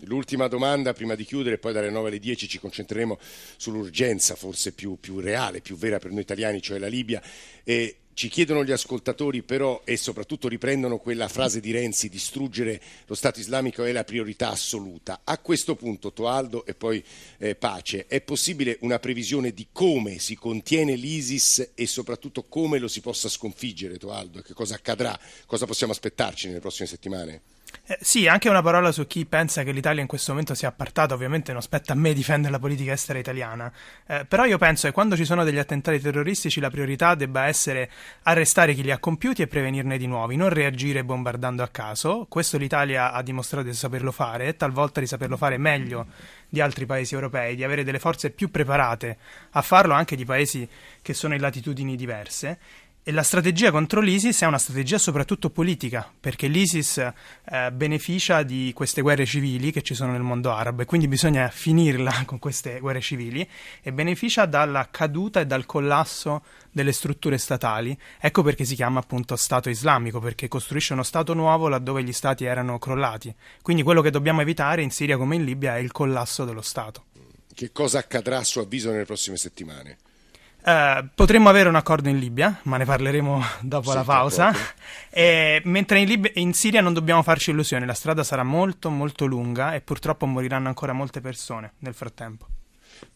L'ultima 0.04 0.48
domanda 0.48 0.94
prima 0.94 1.16
di 1.16 1.24
chiudere, 1.24 1.58
poi 1.58 1.74
dalle 1.74 1.90
9 1.90 2.10
alle 2.10 2.20
10 2.20 2.48
ci 2.48 2.60
concentreremo 2.60 3.18
sull'urgenza 3.58 4.36
forse 4.36 4.74
più, 4.74 4.98
più 5.00 5.20
reale, 5.20 5.62
più 5.62 5.76
vera 5.76 5.98
per 5.98 6.12
noi 6.12 6.22
italiani, 6.22 6.62
cioè 6.62 6.78
la 6.78 6.88
Libia. 6.88 7.20
E 7.64 7.99
ci 8.14 8.28
chiedono 8.28 8.66
gli 8.66 8.72
ascoltatori 8.72 9.44
però 9.44 9.82
e 9.86 9.96
soprattutto 9.96 10.48
riprendono 10.48 10.98
quella 10.98 11.28
frase 11.28 11.60
di 11.60 11.72
Renzi, 11.72 12.10
distruggere 12.10 12.82
lo 13.06 13.16
Stato 13.16 13.40
islamico 13.40 13.84
è 13.84 13.92
la 13.92 14.04
priorità 14.04 14.50
assoluta. 14.50 15.22
A 15.24 15.38
questo 15.38 15.76
punto, 15.76 16.12
Toaldo 16.12 16.66
e 16.66 16.74
poi 16.74 17.04
eh, 17.38 17.56
Pace, 17.56 18.08
è 18.08 18.22
possibile 18.22 18.78
una 18.82 19.00
previsione 19.00 19.54
di 19.54 19.68
come 19.72 20.20
si 20.20 20.36
contiene 20.36 20.96
l'ISIS 20.96 21.72
e 21.76 21.88
soprattutto 21.88 22.44
come 22.44 22.80
lo 22.80 22.88
si 22.88 23.02
possa 23.02 23.30
sconfiggere, 23.30 23.98
Toaldo? 23.98 24.42
Che 24.42 24.54
cosa 24.54 24.76
accadrà? 24.76 25.18
Cosa 25.46 25.66
possiamo 25.66 25.94
aspettarci 25.94 26.48
nelle 26.48 26.60
prossime 26.60 26.88
settimane? 26.88 27.42
Eh, 27.92 27.98
sì, 28.02 28.28
anche 28.28 28.50
una 28.50 28.62
parola 28.62 28.92
su 28.92 29.08
chi 29.08 29.26
pensa 29.26 29.64
che 29.64 29.72
l'Italia 29.72 30.02
in 30.02 30.08
questo 30.08 30.32
momento 30.32 30.54
sia 30.54 30.68
appartata, 30.68 31.16
ovviamente 31.16 31.52
non 31.54 31.62
spetta 31.64 31.94
a 31.94 31.96
me 31.96 32.14
difendere 32.14 32.52
la 32.52 32.60
politica 32.60 32.92
estera 32.92 33.18
italiana, 33.18 33.72
eh, 34.06 34.26
però 34.28 34.46
io 34.46 34.60
penso 34.60 34.86
che 34.86 34.94
quando 34.94 35.16
ci 35.16 35.26
sono 35.26 35.44
degli 35.44 35.58
attentati 35.58 36.00
terroristici 36.00 36.60
la 36.60 36.70
priorità 36.70 37.16
debba 37.16 37.48
essere 37.48 37.90
arrestare 38.24 38.76
chi 38.76 38.84
li 38.84 38.92
ha 38.92 39.00
compiuti 39.00 39.42
e 39.42 39.48
prevenirne 39.48 39.98
di 39.98 40.06
nuovi, 40.06 40.36
non 40.36 40.50
reagire 40.50 41.04
bombardando 41.04 41.64
a 41.64 41.68
caso, 41.68 42.28
questo 42.30 42.58
l'Italia 42.58 43.12
ha 43.12 43.24
dimostrato 43.24 43.66
di 43.66 43.74
saperlo 43.74 44.12
fare, 44.12 44.56
talvolta 44.56 45.00
di 45.00 45.08
saperlo 45.08 45.36
fare 45.36 45.58
meglio 45.58 46.06
di 46.48 46.62
altri 46.62 46.86
paesi 46.86 47.16
europei, 47.16 47.56
di 47.56 47.64
avere 47.64 47.84
delle 47.84 48.00
forze 48.00 48.30
più 48.30 48.52
preparate 48.52 49.18
a 49.52 49.62
farlo 49.64 49.94
anche 49.94 50.16
di 50.16 50.26
paesi 50.26 50.68
che 51.02 51.14
sono 51.16 51.34
in 51.34 51.42
latitudini 51.42 51.96
diverse 51.96 52.60
e 53.02 53.12
la 53.12 53.24
strategia 53.24 53.72
contro 53.72 54.02
l'ISIS 54.02 54.42
è 54.42 54.46
una 54.46 54.58
strategia 54.58 54.98
soprattutto 54.98 55.50
politica, 55.50 56.12
perché 56.20 56.48
l'ISIS 56.48 56.98
eh, 56.98 57.72
beneficia 57.72 58.44
di 58.44 58.72
queste 58.76 59.02
guerre 59.02 59.26
civili 59.26 59.72
che 59.72 59.82
ci 59.82 59.96
sono 59.96 60.12
nel 60.12 60.22
mondo 60.22 60.52
arabo 60.52 60.82
e 60.82 60.86
quindi 60.86 61.08
bisogna 61.08 61.48
finirla 61.50 62.24
con 62.28 62.38
queste 62.40 62.80
guerre 62.80 63.02
civili 63.02 63.48
e 63.82 63.94
beneficia 63.94 64.46
dalla 64.46 64.90
caduta 64.92 65.40
e 65.40 65.46
dal 65.46 65.66
collasso 65.66 66.44
delle 66.72 66.92
strutture 66.92 67.38
statali. 67.38 67.98
Ecco 68.20 68.44
perché 68.44 68.66
si 68.66 68.76
chiama 68.76 69.00
appunto 69.00 69.36
Stato 69.38 69.70
islamico, 69.70 70.20
perché 70.20 70.48
costruisce 70.48 70.94
uno 70.94 71.04
Stato 71.04 71.34
nuovo 71.34 71.68
laddove 71.68 72.04
gli 72.04 72.14
Stati 72.14 72.44
erano 72.44 72.78
crollati. 72.78 73.34
Quindi 73.62 73.82
quello 73.82 74.02
che 74.02 74.12
dobbiamo 74.12 74.42
evitare 74.42 74.84
in 74.84 74.92
Siria 74.92 75.18
come 75.18 75.36
in 75.36 75.46
Libia 75.46 75.78
è 75.78 75.80
il 75.80 75.92
collasso 75.92 76.46
dello 76.46 76.62
Stato. 76.62 77.06
Che 77.54 77.72
cosa 77.72 78.00
accadrà 78.00 78.38
a 78.38 78.44
suo 78.44 78.62
avviso 78.62 78.92
nelle 78.92 79.06
prossime 79.06 79.38
settimane? 79.38 79.98
Uh, 80.70 81.08
potremmo 81.16 81.50
avere 81.50 81.68
un 81.68 81.74
accordo 81.74 82.10
in 82.10 82.20
Libia, 82.20 82.60
ma 82.64 82.78
ne 82.78 82.86
parleremo 82.86 83.44
dopo 83.62 83.90
sì, 83.90 83.96
la 83.96 84.04
pausa. 84.04 84.54
E, 85.10 85.62
mentre 85.66 86.00
in, 86.00 86.08
Lib- 86.08 86.32
in, 86.36 86.54
Siria 86.54 86.82
non 86.82 86.94
dobbiamo 86.94 87.24
farci 87.24 87.50
illusioni, 87.50 87.88
la 87.88 87.96
strada 87.96 88.24
sarà 88.24 88.44
molto 88.44 88.92
molto 88.92 89.26
lunga 89.26 89.74
e 89.74 89.82
purtroppo 89.82 90.28
moriranno 90.28 90.68
ancora 90.68 90.94
molte 90.94 91.22
persone 91.22 91.74
nel 91.80 91.96
frattempo 91.96 92.46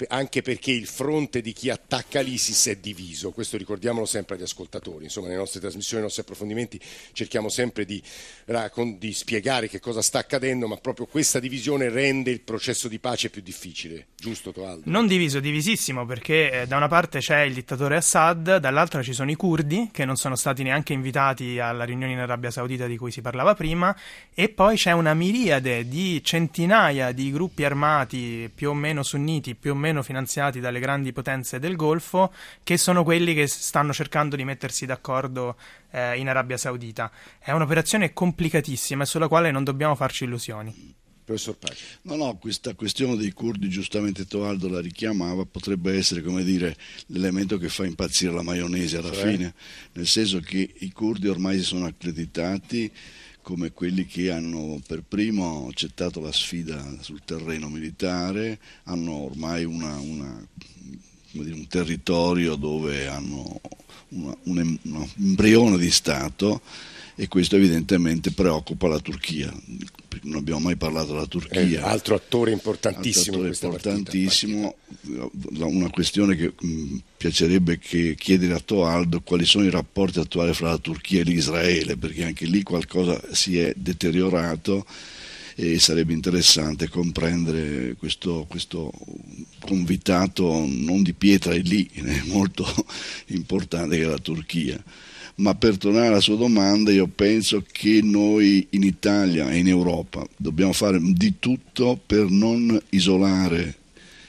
anche 0.07 0.41
perché 0.41 0.71
il 0.71 0.87
fronte 0.87 1.41
di 1.41 1.53
chi 1.53 1.69
attacca 1.69 2.21
l'ISIS 2.21 2.67
è 2.67 2.75
diviso, 2.77 3.31
questo 3.31 3.57
ricordiamolo 3.57 4.05
sempre 4.05 4.35
agli 4.35 4.43
ascoltatori, 4.43 5.05
insomma 5.05 5.27
nelle 5.27 5.39
nostre 5.39 5.59
trasmissioni, 5.59 5.97
nei 5.97 6.03
nostri 6.03 6.21
approfondimenti 6.21 6.79
cerchiamo 7.13 7.49
sempre 7.49 7.85
di, 7.85 8.01
di 8.97 9.13
spiegare 9.13 9.67
che 9.67 9.79
cosa 9.79 10.01
sta 10.01 10.19
accadendo, 10.19 10.67
ma 10.67 10.77
proprio 10.77 11.05
questa 11.05 11.39
divisione 11.39 11.89
rende 11.89 12.31
il 12.31 12.41
processo 12.41 12.87
di 12.87 12.99
pace 12.99 13.29
più 13.29 13.41
difficile, 13.41 14.07
giusto 14.15 14.51
Toaldo? 14.51 14.89
Non 14.89 15.07
diviso, 15.07 15.39
divisissimo, 15.39 16.05
perché 16.05 16.61
eh, 16.61 16.67
da 16.67 16.77
una 16.77 16.87
parte 16.87 17.19
c'è 17.19 17.41
il 17.41 17.53
dittatore 17.53 17.97
Assad, 17.97 18.57
dall'altra 18.57 19.03
ci 19.03 19.13
sono 19.13 19.31
i 19.31 19.35
curdi, 19.35 19.89
che 19.91 20.05
non 20.05 20.15
sono 20.15 20.35
stati 20.35 20.63
neanche 20.63 20.93
invitati 20.93 21.59
alla 21.59 21.83
riunione 21.83 22.13
in 22.13 22.19
Arabia 22.19 22.51
Saudita 22.51 22.87
di 22.87 22.97
cui 22.97 23.11
si 23.11 23.21
parlava 23.21 23.53
prima, 23.53 23.95
e 24.33 24.49
poi 24.49 24.75
c'è 24.77 24.91
una 24.91 25.13
miriade 25.13 25.87
di 25.87 26.21
centinaia 26.23 27.11
di 27.11 27.31
gruppi 27.31 27.63
armati 27.63 28.49
più 28.53 28.69
o 28.69 28.73
meno 28.73 29.03
sunniti, 29.03 29.55
più 29.55 29.72
o 29.73 29.75
meno 29.75 30.01
finanziati 30.01 30.59
dalle 30.59 30.79
grandi 30.79 31.11
potenze 31.11 31.59
del 31.59 31.75
Golfo, 31.75 32.33
che 32.63 32.77
sono 32.77 33.03
quelli 33.03 33.33
che 33.33 33.47
stanno 33.47 33.91
cercando 33.91 34.35
di 34.35 34.45
mettersi 34.45 34.85
d'accordo 34.85 35.57
eh, 35.91 36.17
in 36.17 36.29
Arabia 36.29 36.57
Saudita. 36.57 37.11
È 37.39 37.51
un'operazione 37.51 38.13
complicatissima 38.13 39.03
e 39.03 39.05
sulla 39.05 39.27
quale 39.27 39.51
non 39.51 39.63
dobbiamo 39.63 39.95
farci 39.95 40.23
illusioni. 40.23 41.01
Professor 41.23 41.55
Pace. 41.57 41.99
No, 42.03 42.15
no, 42.15 42.37
questa 42.37 42.75
questione 42.75 43.15
dei 43.15 43.31
curdi, 43.31 43.69
giustamente 43.69 44.25
Toaldo 44.25 44.67
la 44.67 44.81
richiamava, 44.81 45.45
potrebbe 45.45 45.95
essere 45.95 46.21
come 46.21 46.43
dire, 46.43 46.75
l'elemento 47.07 47.57
che 47.57 47.69
fa 47.69 47.85
impazzire 47.85 48.33
la 48.33 48.41
maionese 48.41 48.97
alla 48.97 49.13
cioè? 49.13 49.31
fine, 49.31 49.53
nel 49.93 50.07
senso 50.07 50.39
che 50.41 50.73
i 50.79 50.91
curdi 50.91 51.27
ormai 51.27 51.57
si 51.57 51.63
sono 51.63 51.85
accreditati 51.85 52.91
come 53.43 53.71
quelli 53.71 54.07
che 54.07 54.31
hanno 54.31 54.81
per 54.87 55.03
primo 55.07 55.67
accettato 55.69 56.19
la 56.19 56.31
sfida 56.31 56.81
sul 57.01 57.21
terreno 57.23 57.69
militare, 57.69 58.57
hanno 58.85 59.11
ormai 59.11 59.65
una, 59.65 59.99
una, 59.99 60.47
dire, 61.31 61.53
un 61.53 61.67
territorio 61.67 62.55
dove 62.55 63.07
hanno 63.07 63.61
una, 64.09 64.35
un, 64.45 64.77
un 64.81 65.07
embrione 65.17 65.77
di 65.77 65.91
Stato 65.91 66.61
e 67.15 67.27
questo 67.27 67.55
evidentemente 67.55 68.31
preoccupa 68.31 68.87
la 68.87 68.99
Turchia. 68.99 69.53
Non 70.23 70.37
abbiamo 70.37 70.61
mai 70.61 70.75
parlato 70.75 71.13
della 71.13 71.25
Turchia. 71.25 71.61
Eh, 71.61 71.77
altro 71.77 72.15
attore 72.15 72.51
importantissimo. 72.51 73.37
Altro 73.37 73.51
attore 73.51 73.67
importantissimo. 73.67 74.75
Partita. 75.05 75.65
Una 75.65 75.89
questione 75.89 76.35
che 76.35 76.53
mh, 76.57 76.97
piacerebbe 77.17 77.77
che 77.77 78.15
chiedere 78.17 78.53
a 78.53 78.59
Toaldo 78.59 79.21
quali 79.21 79.45
sono 79.45 79.65
i 79.65 79.69
rapporti 79.69 80.19
attuali 80.19 80.53
fra 80.53 80.69
la 80.69 80.77
Turchia 80.77 81.21
e 81.21 81.23
l'Israele, 81.23 81.97
perché 81.97 82.23
anche 82.23 82.45
lì 82.45 82.63
qualcosa 82.63 83.21
si 83.31 83.59
è 83.59 83.73
deteriorato 83.75 84.85
e 85.55 85.77
sarebbe 85.77 86.13
interessante 86.13 86.89
comprendere 86.89 87.95
questo, 87.95 88.45
questo 88.49 88.91
convitato 89.59 90.65
non 90.67 91.03
di 91.03 91.13
pietra 91.13 91.53
è 91.53 91.59
lì, 91.59 91.87
è 91.93 92.23
molto 92.25 92.65
importante 93.27 93.97
che 93.97 94.03
è 94.03 94.07
la 94.07 94.17
Turchia 94.17 94.83
ma 95.35 95.55
per 95.55 95.77
tornare 95.77 96.07
alla 96.07 96.19
sua 96.19 96.35
domanda 96.35 96.91
io 96.91 97.07
penso 97.07 97.63
che 97.71 98.01
noi 98.03 98.67
in 98.71 98.83
Italia 98.83 99.49
e 99.49 99.57
in 99.57 99.67
Europa 99.67 100.25
dobbiamo 100.37 100.73
fare 100.73 100.99
di 101.01 101.35
tutto 101.39 101.99
per 102.05 102.29
non 102.29 102.79
isolare 102.89 103.77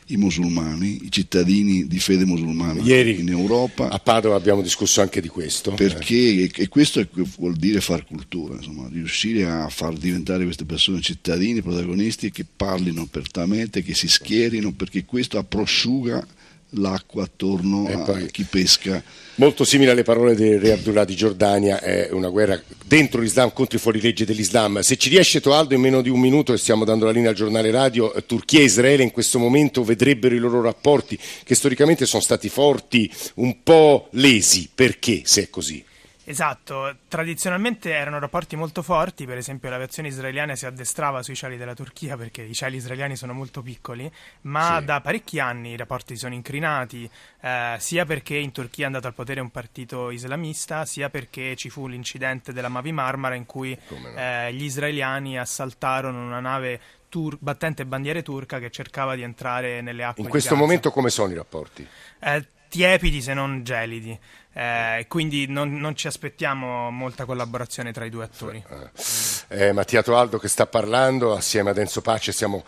i 0.08 0.16
musulmani, 0.16 1.04
i 1.04 1.10
cittadini 1.10 1.86
di 1.86 1.98
fede 1.98 2.26
musulmana 2.26 2.82
Ieri 2.82 3.20
in 3.20 3.28
Europa. 3.30 3.88
A 3.88 3.98
Padova 3.98 4.36
abbiamo 4.36 4.60
discusso 4.60 5.00
anche 5.00 5.20
di 5.20 5.28
questo. 5.28 5.72
Perché, 5.72 6.50
e 6.54 6.68
questo 6.68 7.06
vuol 7.38 7.56
dire 7.56 7.80
far 7.80 8.04
cultura, 8.04 8.54
insomma, 8.54 8.88
riuscire 8.90 9.46
a 9.46 9.68
far 9.70 9.94
diventare 9.94 10.44
queste 10.44 10.64
persone 10.64 11.00
cittadini, 11.00 11.62
protagonisti 11.62 12.30
che 12.30 12.44
parlino 12.44 13.02
apertamente, 13.02 13.82
che 13.82 13.94
si 13.94 14.08
schierino, 14.08 14.72
perché 14.72 15.04
questo 15.04 15.42
prosciuga 15.42 16.26
l'acqua 16.76 17.24
attorno 17.24 17.88
e 17.88 17.92
a 17.92 18.26
chi 18.30 18.44
pesca. 18.44 19.02
Molto 19.37 19.64
simile 19.64 19.90
alle 19.90 20.04
parole 20.04 20.37
del 20.37 20.60
re 20.60 20.72
Abdullah 20.72 21.04
di 21.04 21.16
Giordania, 21.16 21.80
è 21.80 22.08
una 22.12 22.28
guerra 22.28 22.60
dentro 22.87 23.20
l'Islam 23.20 23.52
contro 23.52 23.76
i 23.76 23.80
fuorilegge 23.80 24.24
dell'Islam. 24.24 24.80
Se 24.80 24.96
ci 24.96 25.08
riesce 25.08 25.40
Toaldo 25.40 25.74
in 25.74 25.80
meno 25.80 26.02
di 26.02 26.08
un 26.08 26.20
minuto 26.20 26.52
e 26.52 26.58
stiamo 26.58 26.84
dando 26.84 27.04
la 27.04 27.10
linea 27.10 27.30
al 27.30 27.37
giornale 27.37 27.70
radio, 27.72 28.14
eh, 28.14 28.24
Turchia 28.26 28.60
e 28.60 28.64
Israele 28.64 29.02
in 29.02 29.10
questo 29.10 29.38
momento 29.38 29.82
vedrebbero 29.82 30.34
i 30.34 30.38
loro 30.38 30.60
rapporti 30.60 31.18
che 31.42 31.54
storicamente 31.54 32.06
sono 32.06 32.22
stati 32.22 32.48
forti, 32.48 33.10
un 33.34 33.62
po' 33.62 34.08
lesi. 34.12 34.68
Perché 34.72 35.22
se 35.24 35.42
è 35.42 35.50
così? 35.50 35.84
Esatto, 36.26 36.96
tradizionalmente 37.06 37.92
erano 37.92 38.18
rapporti 38.18 38.56
molto 38.56 38.82
forti, 38.82 39.26
per 39.26 39.37
esempio 39.37 39.68
l'aviazione 39.68 40.08
israeliana 40.08 40.56
si 40.56 40.64
addestrava 40.64 41.22
sui 41.22 41.34
cieli 41.34 41.58
della 41.58 41.74
Turchia 41.74 42.16
perché 42.16 42.42
i 42.42 42.54
cieli 42.54 42.76
israeliani 42.76 43.14
sono 43.14 43.34
molto 43.34 43.60
piccoli, 43.60 44.10
ma 44.42 44.78
sì. 44.78 44.87
da 44.87 45.00
parecchi 45.02 45.38
anni 45.38 45.70
i 45.70 45.76
rapporti 45.76 46.16
sono 46.16 46.32
incrinati, 46.32 47.08
eh, 47.40 47.76
sia 47.78 48.06
perché 48.06 48.37
in 48.37 48.52
Turchia 48.52 48.84
è 48.84 48.87
andato 48.87 49.06
al 49.06 49.14
potere 49.14 49.40
un 49.40 49.50
partito 49.50 50.10
islamista, 50.10 50.87
sia 50.87 51.10
perché 51.10 51.56
ci 51.56 51.68
fu 51.68 51.87
l'incidente 51.87 52.54
della 52.54 52.68
Mavi 52.68 52.92
Marmara 52.92 53.34
in 53.34 53.44
cui 53.44 53.78
no. 53.88 54.16
eh, 54.16 54.52
gli 54.54 54.64
israeliani 54.64 55.38
assaltarono 55.38 56.24
una 56.24 56.40
nave 56.40 56.80
tur- 57.14 57.38
battente 57.38 57.87
bandiere 57.87 58.22
turca 58.22 58.58
che 58.58 58.70
cercava 58.70 59.14
di 59.14 59.22
entrare 59.22 59.80
nelle 59.82 60.02
acque. 60.02 60.24
In 60.24 60.28
questo 60.28 60.56
momento 60.56 60.90
come 60.90 61.10
sono 61.10 61.32
i 61.32 61.37
rapporti? 61.37 61.87
Eh, 62.18 62.44
tiepidi 62.74 63.22
se 63.22 63.34
non 63.34 63.62
gelidi. 63.62 64.18
Eh, 64.52 65.06
quindi 65.06 65.46
non, 65.46 65.74
non, 65.74 65.94
ci 65.94 66.08
aspettiamo 66.08 66.90
molta 66.90 67.24
collaborazione 67.24 67.92
tra 67.92 68.04
i 68.04 68.10
due 68.10 68.24
attori. 68.24 68.64
Eh, 69.48 69.72
Mattia 69.72 70.02
Toaldo 70.02 70.38
che 70.38 70.48
sta 70.48 70.66
parlando 70.66 71.37
assieme 71.37 71.70
ad 71.70 71.78
Enzo 71.78 72.00
Pace 72.00 72.32
stiamo 72.32 72.64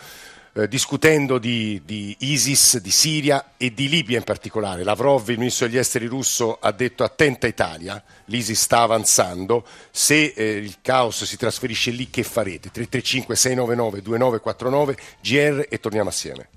eh, 0.53 0.69
discutendo 0.69 1.39
di, 1.39 1.83
di, 1.85 2.15
ISIS, 2.21 2.79
di 2.79 2.93
Siria 2.93 3.55
e 3.57 3.75
di 3.75 3.89
Libia 3.89 4.17
in 4.17 4.23
particolare. 4.23 4.85
Lavrov, 4.85 5.29
il 5.29 5.39
ministro 5.39 5.67
degli 5.67 5.79
esteri 5.79 6.07
russo, 6.07 6.57
ha 6.61 6.71
detto 6.71 7.03
attenta 7.03 7.49
Italia, 7.49 8.01
l'ISIS 8.27 8.61
sta 8.61 8.83
avanzando, 8.83 9.67
se 9.91 10.35
eh, 10.37 10.51
il 10.53 10.77
caos 10.83 11.25
si 11.25 11.37
trasferisce 11.37 11.91
lì 11.91 12.11
che 12.11 12.23
farete? 12.23 12.71
335 12.71 13.35
699 13.35 14.03
2949 14.03 14.97
GR 15.21 15.67
e 15.69 15.81
torniamo 15.81 16.11
assieme. 16.11 16.49